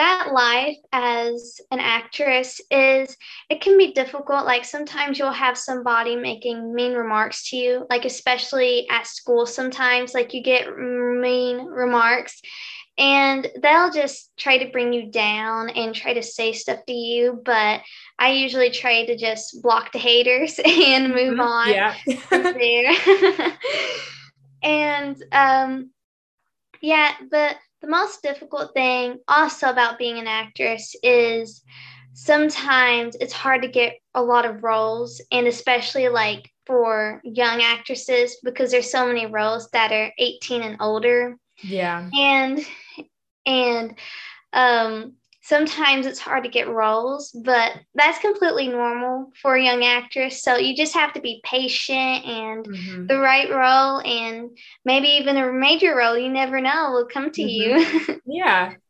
That 0.00 0.32
life 0.32 0.78
as 0.94 1.60
an 1.70 1.78
actress 1.78 2.58
is 2.70 3.14
it 3.50 3.60
can 3.60 3.76
be 3.76 3.92
difficult 3.92 4.46
like 4.46 4.64
sometimes 4.64 5.18
you'll 5.18 5.30
have 5.30 5.58
somebody 5.58 6.16
making 6.16 6.74
mean 6.74 6.94
remarks 6.94 7.50
to 7.50 7.56
you 7.58 7.86
like 7.90 8.06
especially 8.06 8.88
at 8.88 9.06
school 9.06 9.44
sometimes 9.44 10.14
like 10.14 10.32
you 10.32 10.42
get 10.42 10.74
mean 10.74 11.66
remarks 11.66 12.40
and 12.96 13.46
they'll 13.62 13.90
just 13.90 14.30
try 14.38 14.56
to 14.56 14.70
bring 14.70 14.94
you 14.94 15.10
down 15.10 15.68
and 15.68 15.94
try 15.94 16.14
to 16.14 16.22
say 16.22 16.54
stuff 16.54 16.78
to 16.86 16.94
you 16.94 17.38
but 17.44 17.82
i 18.18 18.30
usually 18.30 18.70
try 18.70 19.04
to 19.04 19.18
just 19.18 19.60
block 19.60 19.92
the 19.92 19.98
haters 19.98 20.58
and 20.64 21.08
move 21.08 21.38
mm-hmm. 21.38 21.40
on 21.40 21.68
yeah. 21.68 21.94
there 22.30 23.52
and 24.62 25.22
um 25.30 25.90
yeah 26.80 27.12
but 27.30 27.56
the 27.80 27.88
most 27.88 28.22
difficult 28.22 28.72
thing 28.74 29.18
also 29.26 29.70
about 29.70 29.98
being 29.98 30.18
an 30.18 30.26
actress 30.26 30.94
is 31.02 31.62
sometimes 32.12 33.16
it's 33.20 33.32
hard 33.32 33.62
to 33.62 33.68
get 33.68 33.94
a 34.14 34.22
lot 34.22 34.44
of 34.44 34.62
roles 34.62 35.20
and 35.30 35.46
especially 35.46 36.08
like 36.08 36.50
for 36.66 37.20
young 37.24 37.62
actresses 37.62 38.36
because 38.44 38.70
there's 38.70 38.90
so 38.90 39.06
many 39.06 39.26
roles 39.26 39.68
that 39.70 39.92
are 39.92 40.12
18 40.18 40.62
and 40.62 40.76
older. 40.80 41.36
Yeah. 41.62 42.08
And 42.12 42.60
and 43.46 43.98
um 44.52 45.14
sometimes 45.42 46.06
it's 46.06 46.18
hard 46.18 46.44
to 46.44 46.50
get 46.50 46.68
roles, 46.68 47.30
but 47.30 47.72
that's 47.94 48.18
completely 48.20 48.68
normal 48.68 49.32
for 49.40 49.54
a 49.54 49.62
young 49.62 49.84
actress. 49.84 50.42
So 50.42 50.56
you 50.56 50.76
just 50.76 50.94
have 50.94 51.12
to 51.14 51.20
be 51.20 51.40
patient 51.44 52.24
and 52.24 52.64
mm-hmm. 52.66 53.06
the 53.06 53.18
right 53.18 53.50
role 53.50 54.00
and 54.00 54.50
maybe 54.84 55.08
even 55.08 55.36
a 55.36 55.52
major 55.52 55.96
role, 55.96 56.18
you 56.18 56.28
never 56.28 56.60
know, 56.60 56.90
will 56.92 57.06
come 57.06 57.30
to 57.32 57.42
mm-hmm. 57.42 58.10
you. 58.10 58.20
yeah. 58.26 58.74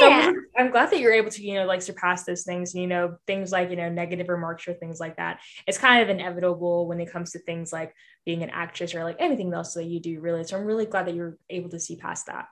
Yeah. 0.00 0.30
So 0.30 0.34
I'm 0.56 0.70
glad 0.70 0.92
that 0.92 1.00
you're 1.00 1.12
able 1.12 1.32
to, 1.32 1.42
you 1.42 1.54
know, 1.54 1.64
like 1.64 1.82
surpass 1.82 2.22
those 2.22 2.44
things, 2.44 2.72
you 2.72 2.86
know, 2.86 3.16
things 3.26 3.50
like, 3.50 3.68
you 3.68 3.74
know, 3.74 3.88
negative 3.88 4.28
remarks 4.28 4.68
or 4.68 4.74
things 4.74 5.00
like 5.00 5.16
that. 5.16 5.40
It's 5.66 5.76
kind 5.76 6.00
of 6.00 6.08
inevitable 6.08 6.86
when 6.86 7.00
it 7.00 7.10
comes 7.10 7.32
to 7.32 7.40
things 7.40 7.72
like 7.72 7.92
being 8.24 8.44
an 8.44 8.50
actress 8.50 8.94
or 8.94 9.02
like 9.02 9.16
anything 9.18 9.52
else 9.52 9.74
that 9.74 9.86
you 9.86 9.98
do, 9.98 10.20
really. 10.20 10.44
So 10.44 10.56
I'm 10.56 10.66
really 10.66 10.86
glad 10.86 11.08
that 11.08 11.16
you're 11.16 11.36
able 11.50 11.70
to 11.70 11.80
see 11.80 11.96
past 11.96 12.26
that. 12.26 12.46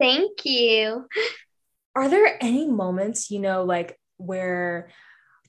Thank 0.00 0.44
you 0.44 1.06
are 1.98 2.08
there 2.08 2.38
any 2.40 2.66
moments, 2.66 3.30
you 3.30 3.40
know, 3.40 3.64
like 3.64 3.98
where 4.16 4.90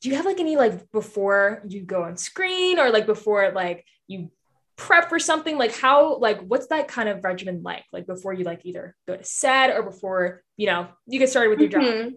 do 0.01 0.09
you 0.09 0.15
have 0.15 0.25
like 0.25 0.39
any 0.39 0.55
like 0.57 0.91
before 0.91 1.61
you 1.67 1.83
go 1.83 2.03
on 2.03 2.17
screen 2.17 2.79
or 2.79 2.89
like 2.89 3.05
before 3.05 3.51
like 3.51 3.85
you 4.07 4.31
prep 4.75 5.09
for 5.09 5.19
something? 5.19 5.57
Like 5.57 5.75
how 5.75 6.17
like 6.17 6.41
what's 6.41 6.67
that 6.67 6.87
kind 6.87 7.09
of 7.09 7.23
regimen 7.23 7.63
like? 7.63 7.85
Like 7.91 8.07
before 8.07 8.33
you 8.33 8.43
like 8.43 8.65
either 8.65 8.95
go 9.07 9.15
to 9.15 9.23
set 9.23 9.71
or 9.75 9.83
before 9.83 10.43
you 10.59 10.67
know 10.67 10.87
you 11.07 11.19
get 11.19 11.29
started 11.29 11.49
with 11.49 11.59
your 11.59 11.69
mm-hmm. 11.69 12.09
job 12.09 12.13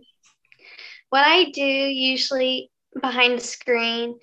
what 1.13 1.27
i 1.27 1.51
do 1.51 1.63
usually 1.63 2.71
behind 3.01 3.39
the 3.39 3.45
screen 3.45 4.19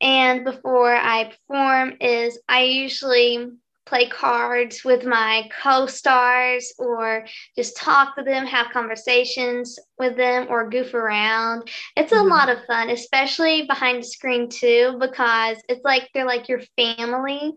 and 0.00 0.44
before 0.44 0.94
i 0.94 1.32
perform 1.32 1.94
is 2.00 2.38
i 2.46 2.64
usually 2.64 3.48
play 3.86 4.08
cards 4.08 4.84
with 4.84 5.04
my 5.04 5.48
co-stars 5.62 6.72
or 6.78 7.26
just 7.56 7.76
talk 7.76 8.16
to 8.16 8.22
them 8.22 8.46
have 8.46 8.70
conversations 8.72 9.78
with 9.98 10.16
them 10.16 10.46
or 10.48 10.68
goof 10.70 10.94
around 10.94 11.68
it's 11.96 12.12
a 12.12 12.16
Mhm. 12.16 12.28
lot 12.30 12.48
of 12.48 12.64
fun 12.66 12.90
especially 12.90 13.62
behind 13.66 13.98
the 14.02 14.06
screen 14.06 14.48
too 14.48 14.96
because 15.00 15.58
it's 15.68 15.84
like 15.84 16.08
they're 16.14 16.26
like 16.26 16.48
your 16.48 16.60
family 16.76 17.52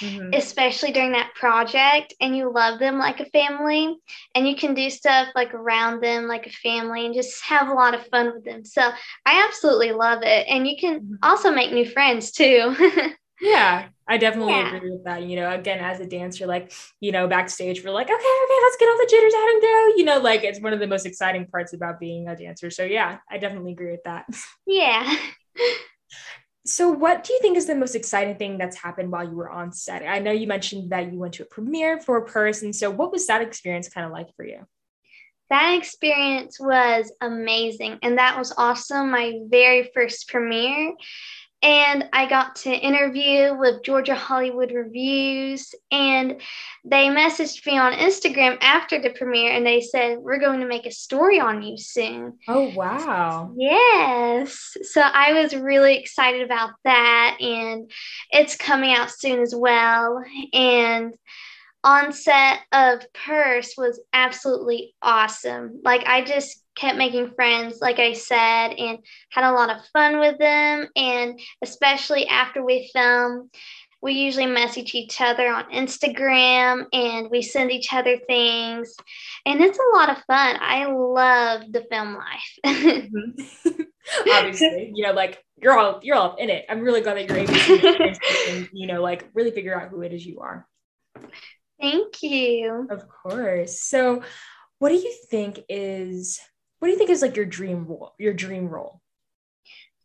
Mhm. 0.00 0.32
especially 0.34 0.92
during 0.92 1.12
that 1.12 1.34
project 1.34 2.14
and 2.20 2.36
you 2.36 2.52
love 2.52 2.78
them 2.78 2.98
like 2.98 3.20
a 3.20 3.24
family 3.26 3.96
and 4.34 4.48
you 4.48 4.54
can 4.56 4.74
do 4.74 4.88
stuff 4.88 5.28
like 5.34 5.52
around 5.54 6.00
them 6.00 6.26
like 6.28 6.46
a 6.46 6.50
family 6.50 7.04
and 7.06 7.14
just 7.14 7.42
have 7.44 7.68
a 7.68 7.74
lot 7.74 7.94
of 7.94 8.06
fun 8.06 8.32
with 8.32 8.44
them 8.44 8.64
so 8.64 8.82
i 9.26 9.44
absolutely 9.48 9.92
love 9.92 10.20
it 10.22 10.46
and 10.48 10.66
you 10.66 10.76
can 10.78 11.00
Mhm. 11.00 11.18
also 11.22 11.50
make 11.50 11.72
new 11.72 11.88
friends 11.88 12.30
too 12.30 12.74
Yeah, 13.42 13.88
I 14.08 14.18
definitely 14.18 14.54
Yeah. 14.54 14.76
agree 14.76 14.90
with 14.90 15.04
that. 15.04 15.22
You 15.24 15.36
know, 15.36 15.50
again, 15.50 15.80
as 15.80 16.00
a 16.00 16.06
dancer, 16.06 16.46
like, 16.46 16.72
you 17.00 17.10
know, 17.12 17.26
backstage, 17.26 17.84
we're 17.84 17.90
like, 17.90 18.06
okay, 18.06 18.14
okay, 18.14 18.58
let's 18.62 18.76
get 18.78 18.88
all 18.88 18.98
the 18.98 19.08
jitters 19.10 19.34
out 19.34 19.48
and 19.50 19.62
go. 19.62 19.92
You 19.96 20.04
know, 20.04 20.18
like 20.20 20.44
it's 20.44 20.60
one 20.60 20.72
of 20.72 20.80
the 20.80 20.86
most 20.86 21.06
exciting 21.06 21.46
parts 21.46 21.72
about 21.72 21.98
being 21.98 22.28
a 22.28 22.36
dancer. 22.36 22.70
So, 22.70 22.84
yeah, 22.84 23.18
I 23.30 23.38
definitely 23.38 23.72
agree 23.72 23.90
with 23.90 24.04
that. 24.04 24.26
yeah 24.66 25.16
So, 26.64 26.90
what 26.90 27.24
do 27.24 27.32
you 27.32 27.40
think 27.40 27.56
is 27.56 27.66
the 27.66 27.74
most 27.74 27.96
exciting 27.96 28.36
thing 28.36 28.56
that's 28.56 28.76
happened 28.76 29.10
while 29.10 29.24
you 29.28 29.34
were 29.34 29.50
on 29.50 29.72
set? 29.72 30.02
I 30.06 30.20
know 30.20 30.30
you 30.30 30.46
mentioned 30.46 30.90
that 30.92 31.12
you 31.12 31.18
went 31.18 31.34
to 31.34 31.42
a 31.42 31.46
premiere 31.46 32.00
for 32.00 32.16
a 32.18 32.24
person. 32.24 32.72
So, 32.72 32.90
what 32.90 33.10
was 33.10 33.26
that 33.26 33.42
experience 33.42 33.88
kind 33.88 34.06
of 34.06 34.12
like 34.12 34.34
for 34.36 34.44
you? 34.44 34.66
that 35.50 35.76
experience 35.76 36.58
was 36.58 37.12
amazing 37.20 37.98
and 38.02 38.16
that 38.16 38.38
was 38.38 38.52
also 38.56 39.04
my 39.04 39.34
very 39.50 39.90
first 39.94 40.28
premiere 40.28 40.94
and 41.62 42.08
i 42.12 42.28
got 42.28 42.56
to 42.56 42.70
interview 42.70 43.54
with 43.54 43.82
georgia 43.82 44.14
hollywood 44.14 44.72
reviews 44.72 45.74
and 45.90 46.40
they 46.84 47.06
messaged 47.06 47.64
me 47.66 47.78
on 47.78 47.92
instagram 47.92 48.56
after 48.60 49.00
the 49.00 49.10
premiere 49.10 49.52
and 49.52 49.64
they 49.64 49.80
said 49.80 50.18
we're 50.18 50.38
going 50.40 50.60
to 50.60 50.66
make 50.66 50.86
a 50.86 50.90
story 50.90 51.38
on 51.40 51.62
you 51.62 51.76
soon 51.78 52.32
Oh, 52.48 52.72
wow. 52.74 53.52
Yes. 53.56 54.76
So 54.82 55.00
I 55.00 55.32
was 55.32 55.54
really 55.54 55.96
excited 55.96 56.42
about 56.42 56.70
that. 56.84 57.36
And 57.40 57.90
it's 58.30 58.56
coming 58.56 58.94
out 58.94 59.10
soon 59.10 59.40
as 59.40 59.54
well. 59.54 60.22
And 60.52 61.14
on 61.84 62.12
set 62.12 62.60
of 62.72 63.02
Purse 63.12 63.74
was 63.76 64.00
absolutely 64.12 64.94
awesome. 65.02 65.80
Like 65.84 66.04
I 66.06 66.24
just 66.24 66.62
kept 66.76 66.96
making 66.96 67.32
friends, 67.34 67.80
like 67.80 67.98
I 67.98 68.12
said, 68.12 68.68
and 68.74 68.98
had 69.30 69.44
a 69.44 69.52
lot 69.52 69.70
of 69.70 69.84
fun 69.92 70.20
with 70.20 70.38
them. 70.38 70.88
And 70.96 71.40
especially 71.62 72.26
after 72.28 72.64
we 72.64 72.90
film, 72.92 73.50
we 74.00 74.12
usually 74.14 74.46
message 74.46 74.94
each 74.94 75.20
other 75.20 75.48
on 75.48 75.70
Instagram 75.72 76.86
and 76.92 77.30
we 77.30 77.40
send 77.42 77.70
each 77.70 77.92
other 77.92 78.18
things. 78.26 78.94
And 79.46 79.60
it's 79.60 79.78
a 79.78 79.96
lot 79.96 80.10
of 80.10 80.18
fun. 80.24 80.56
I 80.60 80.86
love 80.86 81.62
the 81.70 81.84
film 81.90 82.16
life. 82.16 82.58
Mhm. 82.66 83.38
Obviously, 84.32 84.92
you 84.94 85.04
know, 85.06 85.12
like 85.12 85.42
you're 85.62 85.78
all 85.78 86.00
you're 86.02 86.16
all 86.16 86.34
in 86.36 86.50
it. 86.50 86.64
I'm 86.68 86.80
really 86.80 87.00
glad 87.02 87.16
that 87.16 87.28
you're 87.28 87.38
able 87.38 87.54
to, 87.54 88.68
you 88.72 88.86
know, 88.88 89.00
like 89.00 89.28
really 89.32 89.52
figure 89.52 89.80
out 89.80 89.90
who 89.90 90.02
it 90.02 90.12
is 90.12 90.26
you 90.26 90.40
are. 90.40 90.66
Thank 91.82 92.22
you. 92.22 92.86
Of 92.88 93.06
course. 93.08 93.82
So, 93.82 94.22
what 94.78 94.88
do 94.90 94.94
you 94.94 95.12
think 95.28 95.60
is 95.68 96.40
what 96.78 96.88
do 96.88 96.92
you 96.92 96.98
think 96.98 97.10
is 97.10 97.22
like 97.22 97.36
your 97.36 97.44
dream 97.44 97.86
role? 97.86 98.14
Your 98.18 98.32
dream 98.32 98.68
role? 98.68 99.00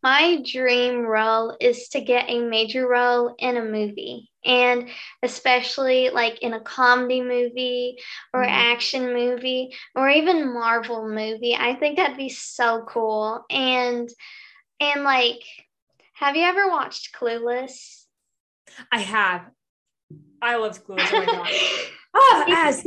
My 0.02 0.40
dream 0.44 1.00
role 1.00 1.56
is 1.60 1.88
to 1.90 2.00
get 2.00 2.28
a 2.28 2.40
major 2.40 2.86
role 2.86 3.34
in 3.38 3.56
a 3.56 3.64
movie, 3.64 4.30
and 4.44 4.88
especially 5.22 6.10
like 6.10 6.38
in 6.40 6.52
a 6.52 6.60
comedy 6.60 7.20
movie 7.20 7.98
or 8.32 8.42
Mhm. 8.44 8.48
action 8.48 9.12
movie 9.12 9.74
or 9.96 10.08
even 10.08 10.52
Marvel 10.52 11.08
movie. 11.08 11.56
I 11.56 11.74
think 11.74 11.96
that'd 11.96 12.16
be 12.16 12.28
so 12.28 12.84
cool. 12.88 13.44
And 13.50 14.08
and 14.80 15.02
like, 15.02 15.42
have 16.14 16.36
you 16.36 16.44
ever 16.44 16.68
watched 16.68 17.12
Clueless? 17.12 18.04
I 18.92 19.00
have. 19.00 19.50
I 20.40 20.56
love 20.56 20.84
Clueless. 20.84 21.08
Oh 21.12 21.20
my 21.20 21.26
god. 21.26 21.48
Ah, 22.14 22.44
as 22.66 22.82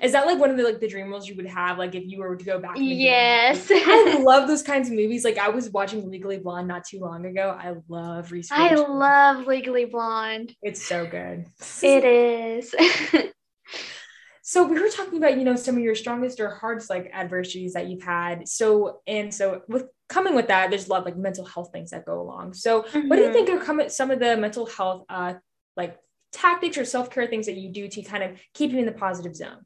Is 0.01 0.11
that 0.11 0.25
like 0.25 0.37
one 0.37 0.51
of 0.51 0.57
the 0.57 0.63
like 0.63 0.79
the 0.79 0.87
dream 0.87 1.09
roles 1.09 1.27
you 1.27 1.35
would 1.35 1.47
have, 1.47 1.77
like 1.77 1.95
if 1.95 2.03
you 2.05 2.19
were 2.19 2.35
to 2.35 2.45
go 2.45 2.59
back? 2.59 2.77
in 2.77 2.83
the 2.83 2.89
game? 2.89 2.99
yes. 2.99 3.71
I 3.71 4.19
love 4.21 4.47
those 4.47 4.61
kinds 4.61 4.89
of 4.89 4.95
movies. 4.95 5.23
Like 5.23 5.37
I 5.37 5.49
was 5.49 5.69
watching 5.69 6.09
Legally 6.09 6.37
Blonde 6.37 6.67
not 6.67 6.83
too 6.83 6.99
long 6.99 7.25
ago. 7.25 7.57
I 7.57 7.75
love 7.87 8.31
Reese. 8.31 8.51
I 8.51 8.75
love 8.75 9.47
Legally 9.47 9.85
Blonde. 9.85 10.55
It's 10.61 10.83
so 10.83 11.07
good. 11.07 11.45
It 11.81 12.03
is. 12.03 12.75
So 14.49 14.63
we 14.63 14.81
were 14.81 14.89
talking 14.89 15.19
about, 15.19 15.37
you 15.37 15.43
know, 15.43 15.55
some 15.55 15.77
of 15.77 15.83
your 15.83 15.93
strongest 15.93 16.39
or 16.39 16.49
hardest 16.49 16.89
like 16.89 17.11
adversities 17.13 17.73
that 17.73 17.87
you've 17.87 18.01
had. 18.01 18.47
So 18.47 19.01
and 19.05 19.31
so 19.31 19.61
with 19.67 19.85
coming 20.09 20.35
with 20.35 20.47
that, 20.47 20.69
there's 20.69 20.87
a 20.87 20.89
lot 20.89 20.99
of 20.99 21.05
like 21.05 21.17
mental 21.17 21.45
health 21.45 21.69
things 21.71 21.91
that 21.91 22.05
go 22.05 22.19
along. 22.19 22.53
So 22.53 22.81
what 22.81 23.15
do 23.15 23.21
you 23.21 23.31
think 23.31 23.49
are 23.49 23.59
come, 23.59 23.81
some 23.89 24.11
of 24.11 24.19
the 24.19 24.35
mental 24.35 24.65
health 24.65 25.05
uh 25.09 25.35
like 25.77 25.97
tactics 26.31 26.77
or 26.77 26.85
self-care 26.85 27.27
things 27.27 27.45
that 27.45 27.55
you 27.55 27.69
do 27.69 27.87
to 27.87 28.01
kind 28.01 28.23
of 28.23 28.31
keep 28.53 28.71
you 28.71 28.79
in 28.79 28.85
the 28.85 28.91
positive 28.91 29.35
zone? 29.35 29.65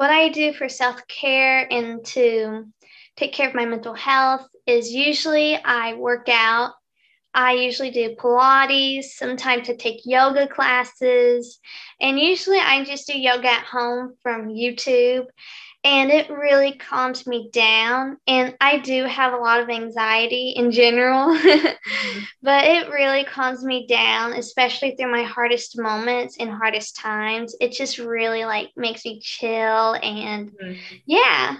what 0.00 0.08
I 0.08 0.30
do 0.30 0.54
for 0.54 0.66
self 0.70 1.06
care 1.08 1.70
and 1.70 2.02
to 2.06 2.64
take 3.16 3.34
care 3.34 3.50
of 3.50 3.54
my 3.54 3.66
mental 3.66 3.92
health 3.92 4.48
is 4.66 4.90
usually 4.90 5.56
I 5.56 5.92
work 5.92 6.26
out. 6.30 6.72
I 7.34 7.52
usually 7.52 7.90
do 7.90 8.16
Pilates, 8.16 9.10
sometimes 9.10 9.68
I 9.68 9.74
take 9.74 10.00
yoga 10.06 10.48
classes, 10.48 11.60
and 12.00 12.18
usually 12.18 12.58
I 12.58 12.82
just 12.82 13.08
do 13.08 13.20
yoga 13.20 13.48
at 13.48 13.64
home 13.64 14.14
from 14.22 14.48
YouTube. 14.48 15.26
And 15.82 16.10
it 16.10 16.28
really 16.28 16.72
calms 16.72 17.26
me 17.26 17.48
down. 17.52 18.18
And 18.26 18.54
I 18.60 18.78
do 18.78 19.04
have 19.04 19.32
a 19.32 19.38
lot 19.38 19.60
of 19.60 19.70
anxiety 19.70 20.50
in 20.50 20.70
general, 20.72 21.28
but 22.42 22.64
it 22.64 22.90
really 22.90 23.24
calms 23.24 23.64
me 23.64 23.86
down, 23.86 24.34
especially 24.34 24.94
through 24.94 25.10
my 25.10 25.22
hardest 25.22 25.78
moments 25.78 26.36
and 26.38 26.50
hardest 26.50 26.96
times. 26.96 27.56
It 27.60 27.72
just 27.72 27.98
really 27.98 28.44
like 28.44 28.70
makes 28.76 29.04
me 29.06 29.20
chill 29.22 29.94
and 30.02 30.50
Mhm. 30.50 30.78
yeah. 31.06 31.56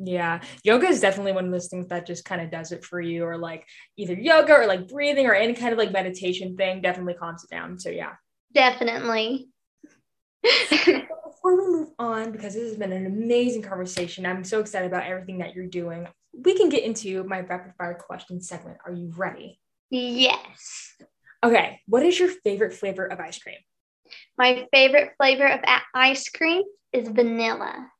Yeah, 0.00 0.40
yoga 0.62 0.86
is 0.86 1.00
definitely 1.00 1.32
one 1.32 1.46
of 1.46 1.50
those 1.50 1.66
things 1.66 1.88
that 1.88 2.06
just 2.06 2.24
kind 2.24 2.40
of 2.40 2.52
does 2.52 2.70
it 2.70 2.84
for 2.84 3.00
you, 3.00 3.24
or 3.24 3.36
like 3.36 3.66
either 3.96 4.14
yoga 4.14 4.52
or 4.52 4.66
like 4.68 4.86
breathing 4.86 5.26
or 5.26 5.34
any 5.34 5.54
kind 5.54 5.72
of 5.72 5.78
like 5.78 5.90
meditation 5.90 6.56
thing 6.56 6.80
definitely 6.80 7.14
calms 7.14 7.42
it 7.42 7.50
down. 7.50 7.80
So 7.80 7.90
yeah. 7.90 8.12
Definitely. 8.54 9.48
Before 11.48 11.66
we 11.66 11.72
move 11.78 11.88
on, 11.98 12.30
because 12.30 12.52
this 12.52 12.68
has 12.68 12.76
been 12.76 12.92
an 12.92 13.06
amazing 13.06 13.62
conversation, 13.62 14.26
I'm 14.26 14.44
so 14.44 14.60
excited 14.60 14.86
about 14.86 15.04
everything 15.06 15.38
that 15.38 15.54
you're 15.54 15.66
doing. 15.66 16.06
We 16.34 16.54
can 16.54 16.68
get 16.68 16.84
into 16.84 17.24
my 17.24 17.40
rapid 17.40 17.72
fire 17.78 17.94
question 17.94 18.42
segment. 18.42 18.76
Are 18.84 18.92
you 18.92 19.10
ready? 19.16 19.58
yes. 19.88 20.92
Okay, 21.42 21.80
what 21.86 22.04
is 22.04 22.18
your 22.20 22.28
favorite 22.28 22.74
flavor 22.74 23.06
of 23.06 23.18
ice 23.18 23.38
cream? 23.38 23.56
My 24.36 24.66
favorite 24.74 25.12
flavor 25.16 25.46
of 25.46 25.60
ice 25.94 26.28
cream 26.28 26.64
is 26.92 27.08
vanilla. 27.08 27.92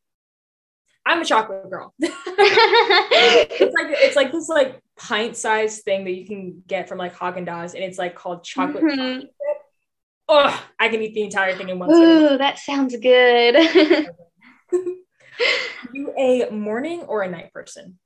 I'm 1.07 1.23
a 1.23 1.25
chocolate 1.25 1.71
girl. 1.71 1.95
it's 2.01 3.75
like 3.75 3.87
it's 3.99 4.17
like 4.17 4.31
this 4.31 4.51
like 4.51 4.83
pint 4.99 5.39
sized 5.39 5.85
thing 5.85 6.05
that 6.05 6.13
you 6.13 6.27
can 6.27 6.63
get 6.67 6.87
from 6.87 6.99
like 6.99 7.17
Haagen 7.17 7.47
Dazs, 7.47 7.73
and 7.73 7.83
it's 7.83 7.97
like 7.97 8.15
called 8.15 8.45
chocolate. 8.45 8.85
Mhm. 8.85 8.97
chocolate. 8.97 9.31
Oh, 10.29 10.65
I 10.79 10.89
can 10.89 11.01
eat 11.03 11.15
the 11.15 11.23
entire 11.23 11.57
thing 11.57 11.71
in 11.71 11.79
one 11.79 11.89
sitting. 11.91 12.09
Ooh, 12.09 12.39
that 12.39 12.59
sounds 12.59 12.95
good. 12.97 13.55
you 15.93 16.13
a 16.19 16.51
morning 16.51 17.03
or 17.03 17.23
a 17.23 17.31
night 17.31 17.53
person? 17.53 17.99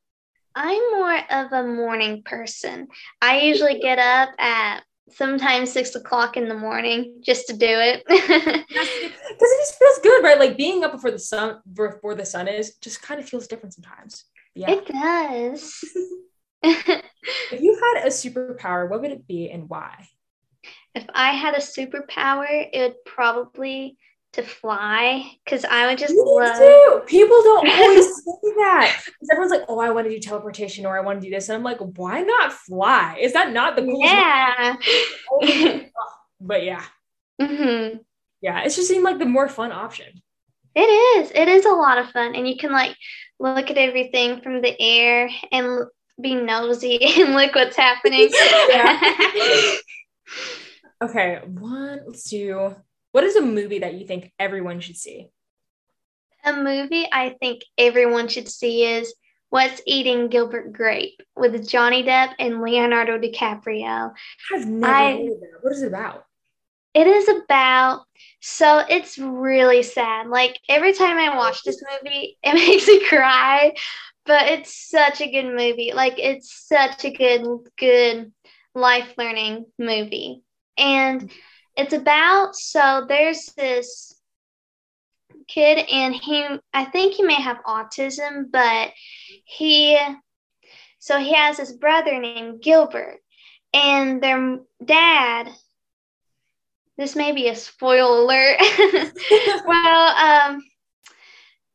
I'm 0.54 0.90
more 0.92 1.18
of 1.30 1.52
a 1.52 1.66
morning 1.66 2.22
person. 2.24 2.88
I 3.20 3.40
usually 3.40 3.80
get 3.80 3.98
up 3.98 4.30
at 4.38 4.82
sometimes 5.10 5.72
six 5.72 5.94
o'clock 5.94 6.36
in 6.36 6.48
the 6.48 6.54
morning 6.54 7.20
just 7.24 7.46
to 7.48 7.54
do 7.54 7.66
it. 7.68 8.04
Because 8.06 8.88
it 9.00 9.12
just 9.40 9.78
feels 9.78 9.98
good, 10.02 10.22
right? 10.22 10.38
Like 10.38 10.56
being 10.56 10.84
up 10.84 10.92
before 10.92 11.10
the 11.10 11.18
sun 11.18 11.60
before 11.72 12.14
the 12.14 12.26
sun 12.26 12.48
is 12.48 12.76
just 12.76 13.02
kind 13.02 13.20
of 13.20 13.28
feels 13.28 13.46
different 13.48 13.74
sometimes. 13.74 14.24
Yeah. 14.54 14.70
It 14.70 14.86
does. 14.86 15.84
if 16.62 17.60
you 17.60 17.80
had 17.94 18.06
a 18.06 18.10
superpower, 18.10 18.88
what 18.88 19.00
would 19.00 19.10
it 19.10 19.26
be 19.26 19.50
and 19.50 19.68
why? 19.68 20.06
If 20.94 21.06
I 21.14 21.32
had 21.32 21.54
a 21.54 21.58
superpower, 21.58 22.68
it 22.72 22.78
would 22.80 23.04
probably 23.04 23.96
to 24.32 24.42
fly 24.42 25.30
because 25.44 25.64
I 25.64 25.86
would 25.86 25.98
just 25.98 26.14
Me 26.14 26.22
love. 26.24 26.56
too. 26.56 27.02
People 27.06 27.42
don't 27.42 27.68
always 27.68 28.06
say 28.24 28.54
that. 28.56 29.02
Because 29.04 29.28
everyone's 29.30 29.50
like, 29.52 29.64
oh, 29.68 29.78
I 29.78 29.90
want 29.90 30.06
to 30.06 30.10
do 30.10 30.18
teleportation 30.18 30.86
or 30.86 30.96
I 30.96 31.02
want 31.02 31.20
to 31.20 31.26
do 31.26 31.34
this. 31.34 31.48
And 31.48 31.56
I'm 31.56 31.62
like, 31.62 31.78
why 31.78 32.22
not 32.22 32.52
fly? 32.52 33.18
Is 33.20 33.34
that 33.34 33.52
not 33.52 33.76
the 33.76 33.82
coolest? 33.82 34.14
Yeah. 34.14 35.82
But 36.44 36.64
yeah. 36.64 36.82
hmm 37.40 37.98
Yeah. 38.40 38.62
It 38.62 38.70
just 38.70 38.88
seemed 38.88 39.04
like 39.04 39.18
the 39.20 39.26
more 39.26 39.48
fun 39.48 39.70
option. 39.70 40.22
It 40.74 40.80
is. 40.80 41.30
It 41.34 41.46
is 41.48 41.66
a 41.66 41.70
lot 41.70 41.98
of 41.98 42.10
fun, 42.10 42.34
and 42.34 42.48
you 42.48 42.56
can 42.56 42.72
like 42.72 42.96
look 43.38 43.70
at 43.70 43.76
everything 43.78 44.40
from 44.40 44.60
the 44.62 44.74
air 44.80 45.28
and 45.52 45.84
be 46.20 46.34
nosy 46.34 46.98
and 47.20 47.34
look 47.34 47.54
what's 47.54 47.76
happening. 47.76 48.30
Okay, 51.02 51.40
one, 51.44 52.00
let's 52.06 52.28
do 52.30 52.74
what 53.12 53.24
is 53.24 53.36
a 53.36 53.42
movie 53.42 53.80
that 53.80 53.94
you 53.94 54.06
think 54.06 54.32
everyone 54.38 54.80
should 54.80 54.96
see? 54.96 55.28
A 56.44 56.54
movie 56.54 57.06
I 57.12 57.36
think 57.40 57.62
everyone 57.76 58.28
should 58.28 58.48
see 58.48 58.84
is 58.84 59.14
What's 59.50 59.82
Eating 59.86 60.28
Gilbert 60.28 60.72
Grape 60.72 61.20
with 61.36 61.68
Johnny 61.68 62.02
Depp 62.02 62.32
and 62.38 62.62
Leonardo 62.62 63.18
DiCaprio. 63.18 64.12
I've 64.54 64.66
never 64.66 64.92
I, 64.92 65.12
heard 65.12 65.32
of 65.32 65.40
that. 65.40 65.58
What 65.60 65.72
is 65.74 65.82
it 65.82 65.88
about? 65.88 66.24
It 66.94 67.06
is 67.06 67.28
about 67.28 68.04
so 68.40 68.82
it's 68.88 69.18
really 69.18 69.82
sad. 69.82 70.28
Like 70.28 70.58
every 70.68 70.94
time 70.94 71.18
I 71.18 71.36
watch 71.36 71.62
this 71.64 71.82
movie, 72.02 72.38
it 72.42 72.54
makes 72.54 72.86
me 72.88 73.06
cry, 73.06 73.74
but 74.24 74.48
it's 74.48 74.90
such 74.90 75.20
a 75.20 75.30
good 75.30 75.54
movie. 75.54 75.92
Like 75.94 76.14
it's 76.18 76.66
such 76.66 77.04
a 77.04 77.10
good 77.10 77.46
good 77.78 78.32
life 78.74 79.12
learning 79.18 79.66
movie. 79.78 80.42
And 80.76 81.30
it's 81.76 81.92
about 81.92 82.56
so 82.56 83.04
there's 83.08 83.46
this 83.56 84.14
kid 85.48 85.86
and 85.90 86.14
he 86.14 86.46
I 86.72 86.84
think 86.84 87.14
he 87.14 87.22
may 87.22 87.40
have 87.40 87.64
autism, 87.66 88.50
but 88.50 88.90
he 89.44 89.98
so 90.98 91.18
he 91.18 91.34
has 91.34 91.56
this 91.56 91.72
brother 91.72 92.18
named 92.18 92.62
Gilbert 92.62 93.18
and 93.72 94.22
their 94.22 94.58
dad 94.84 95.48
this 96.98 97.16
may 97.16 97.32
be 97.32 97.48
a 97.48 97.56
spoil 97.56 98.22
alert. 98.24 98.58
well, 99.66 100.16
um 100.16 100.62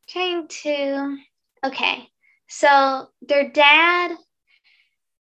trying 0.08 0.48
to 0.48 1.18
okay. 1.64 2.08
So 2.48 3.08
their 3.20 3.50
dad 3.50 4.16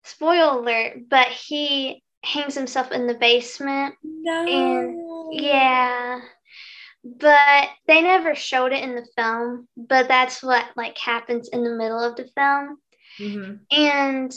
spoil 0.03 0.59
alert, 0.59 1.09
but 1.09 1.27
he 1.27 2.03
hangs 2.23 2.55
himself 2.55 2.91
in 2.91 3.07
the 3.07 3.13
basement. 3.13 3.95
No. 4.03 4.45
And 4.45 5.41
yeah. 5.41 6.19
But 7.03 7.69
they 7.87 8.01
never 8.01 8.35
showed 8.35 8.73
it 8.73 8.83
in 8.83 8.95
the 8.95 9.07
film, 9.15 9.67
but 9.77 10.07
that's 10.07 10.43
what 10.43 10.65
like 10.75 10.97
happens 10.97 11.47
in 11.49 11.63
the 11.63 11.75
middle 11.75 12.03
of 12.03 12.15
the 12.15 12.27
film. 12.35 12.77
Mm-hmm. 13.19 13.53
And 13.71 14.31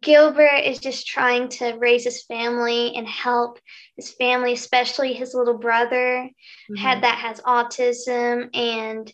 Gilbert 0.00 0.64
is 0.64 0.78
just 0.78 1.06
trying 1.06 1.48
to 1.50 1.74
raise 1.78 2.04
his 2.04 2.24
family 2.24 2.94
and 2.94 3.06
help 3.06 3.58
his 3.96 4.10
family, 4.10 4.52
especially 4.52 5.12
his 5.12 5.34
little 5.34 5.58
brother 5.58 6.28
mm-hmm. 6.28 6.74
had 6.76 7.02
that 7.02 7.18
has 7.18 7.40
autism, 7.40 8.54
and 8.54 9.12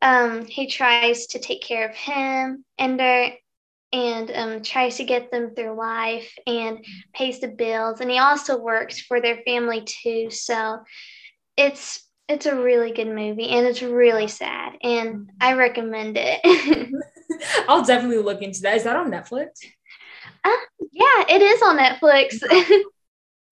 um, 0.00 0.46
he 0.46 0.66
tries 0.66 1.26
to 1.28 1.38
take 1.38 1.62
care 1.62 1.88
of 1.88 1.94
him. 1.94 2.64
And 2.78 2.98
they're 2.98 3.34
and 3.92 4.30
um, 4.34 4.62
tries 4.62 4.96
to 4.96 5.04
get 5.04 5.30
them 5.30 5.54
through 5.54 5.78
life 5.78 6.34
and 6.46 6.84
pays 7.14 7.40
the 7.40 7.48
bills 7.48 8.00
and 8.00 8.10
he 8.10 8.18
also 8.18 8.58
works 8.58 9.00
for 9.00 9.20
their 9.20 9.38
family 9.46 9.82
too. 9.82 10.30
So 10.30 10.80
it's 11.56 12.04
it's 12.28 12.44
a 12.44 12.54
really 12.54 12.92
good 12.92 13.08
movie 13.08 13.48
and 13.48 13.66
it's 13.66 13.80
really 13.80 14.28
sad 14.28 14.74
and 14.82 15.30
i 15.40 15.54
recommend 15.54 16.16
it. 16.18 16.40
I'll 17.68 17.84
definitely 17.84 18.18
look 18.18 18.42
into 18.42 18.60
that. 18.62 18.76
Is 18.76 18.84
that 18.84 18.96
on 18.96 19.10
netflix? 19.10 19.48
Uh, 20.44 20.50
yeah 20.92 21.24
it 21.28 21.42
is 21.42 21.62
on 21.62 21.78
netflix. 21.78 22.38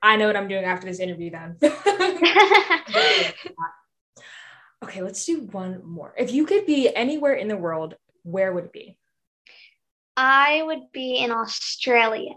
I 0.02 0.16
know 0.16 0.26
what 0.26 0.36
i'm 0.36 0.48
doing 0.48 0.64
after 0.64 0.86
this 0.86 1.00
interview 1.00 1.30
then. 1.30 1.56
Okay 4.84 5.02
let's 5.02 5.24
do 5.24 5.40
one 5.52 5.80
more. 5.84 6.14
If 6.18 6.32
you 6.32 6.44
could 6.44 6.66
be 6.66 6.94
anywhere 6.94 7.32
in 7.32 7.48
the 7.48 7.56
world 7.56 7.94
where 8.22 8.52
would 8.52 8.66
it 8.66 8.72
be 8.72 8.98
I 10.16 10.62
would 10.62 10.92
be 10.92 11.16
in 11.18 11.30
Australia. 11.30 12.34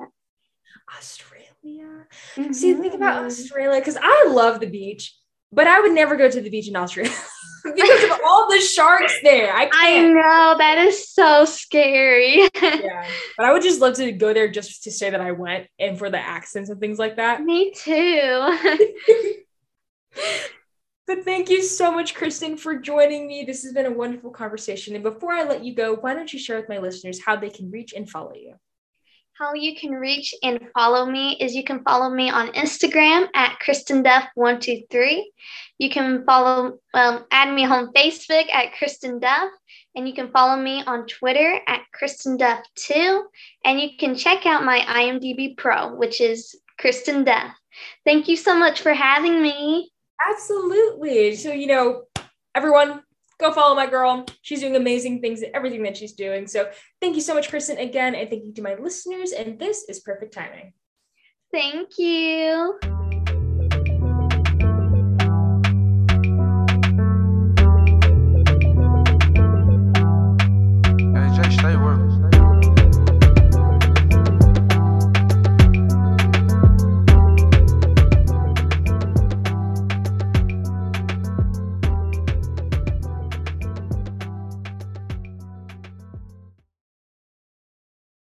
Australia. 0.96 1.48
Mm-hmm. 1.64 2.52
See, 2.52 2.74
think 2.74 2.94
about 2.94 3.26
Australia 3.26 3.80
because 3.80 3.98
I 4.02 4.28
love 4.30 4.60
the 4.60 4.68
beach, 4.68 5.16
but 5.52 5.68
I 5.68 5.80
would 5.80 5.94
never 5.94 6.16
go 6.16 6.30
to 6.30 6.42
the 6.42 6.50
beach 6.50 6.68
in 6.68 6.76
Australia 6.76 7.12
because 7.64 8.04
of 8.04 8.20
all 8.26 8.50
the 8.50 8.60
sharks 8.60 9.14
there. 9.24 9.54
I. 9.54 9.70
I 9.74 10.02
know 10.02 10.56
that 10.58 10.78
is 10.80 11.10
so 11.10 11.46
scary. 11.46 12.42
yeah, 12.62 13.08
but 13.38 13.46
I 13.46 13.54
would 13.54 13.64
just 13.64 13.82
love 13.82 13.96
to 13.96 14.12
go 14.12 14.34
there 14.34 14.50
just 14.50 14.84
to 14.84 14.92
say 14.92 15.10
that 15.10 15.22
I 15.22 15.32
went 15.32 15.68
and 15.80 15.98
for 15.98 16.10
the 16.10 16.20
accents 16.20 16.70
and 16.70 16.80
things 16.80 17.00
like 17.00 17.18
that. 17.18 17.44
Me 17.44 17.72
too. 17.72 18.58
But 21.10 21.26
thank 21.26 21.50
you 21.50 21.64
so 21.64 21.92
much, 21.92 22.14
Kristen, 22.14 22.56
for 22.56 22.76
joining 22.76 23.26
me. 23.26 23.44
This 23.44 23.64
has 23.64 23.74
been 23.74 23.88
a 23.88 23.92
wonderful 23.92 24.30
conversation. 24.30 24.94
And 24.94 25.04
before 25.04 25.34
I 25.34 25.42
let 25.42 25.64
you 25.64 25.74
go, 25.74 25.96
why 25.96 26.14
don't 26.14 26.32
you 26.32 26.38
share 26.38 26.58
with 26.58 26.70
my 26.70 26.78
listeners 26.78 27.20
how 27.20 27.36
they 27.36 27.50
can 27.50 27.72
reach 27.72 27.94
and 27.94 28.08
follow 28.08 28.36
you? 28.36 28.54
How 29.34 29.56
you 29.56 29.76
can 29.76 29.90
reach 29.90 30.36
and 30.44 30.60
follow 30.76 31.08
me 31.08 31.36
is 31.40 31.56
you 31.56 31.64
can 31.64 31.82
follow 31.82 32.12
me 32.12 32.30
on 32.30 32.50
Instagram 32.50 33.28
at 33.34 33.58
Kristen 33.58 34.04
Duff123. 34.04 35.24
You 35.80 35.90
can 35.90 36.26
follow, 36.26 36.78
um, 36.94 37.26
add 37.32 37.56
me 37.56 37.66
on 37.66 37.92
Facebook 37.92 38.48
at 38.54 38.74
Kristen 38.74 39.20
Duff, 39.20 39.50
and 39.96 40.08
you 40.08 40.14
can 40.14 40.30
follow 40.30 40.62
me 40.62 40.84
on 40.84 41.08
Twitter 41.08 41.60
at 41.66 41.82
Kristen 41.92 42.38
Duff2. 42.38 43.24
And 43.66 43.82
you 43.82 43.98
can 43.98 44.14
check 44.14 44.46
out 44.46 44.64
my 44.64 44.82
IMDb 44.82 45.58
Pro, 45.58 45.96
which 45.96 46.22
is 46.22 46.56
Kristen 46.78 47.24
Duff. 47.24 47.52
Thank 48.06 48.28
you 48.28 48.36
so 48.36 48.56
much 48.56 48.82
for 48.82 48.94
having 48.94 49.42
me. 49.42 49.90
Absolutely. 50.28 51.36
So, 51.36 51.52
you 51.52 51.68
know, 51.68 52.04
everyone 52.56 53.02
go 53.40 53.52
follow 53.52 53.76
my 53.76 53.88
girl. 53.88 54.26
She's 54.42 54.60
doing 54.60 54.76
amazing 54.76 55.22
things 55.22 55.42
at 55.44 55.52
everything 55.54 55.84
that 55.84 55.98
she's 55.98 56.14
doing. 56.14 56.48
So, 56.48 56.70
thank 57.02 57.16
you 57.16 57.22
so 57.22 57.34
much, 57.34 57.50
Kristen, 57.50 57.78
again. 57.78 58.16
And 58.16 58.30
thank 58.30 58.46
you 58.46 58.54
to 58.54 58.62
my 58.62 58.76
listeners. 58.76 59.32
And 59.32 59.60
this 59.60 59.84
is 59.88 60.00
perfect 60.00 60.34
timing. 60.34 60.74
Thank 61.52 61.98
you. 61.98 62.80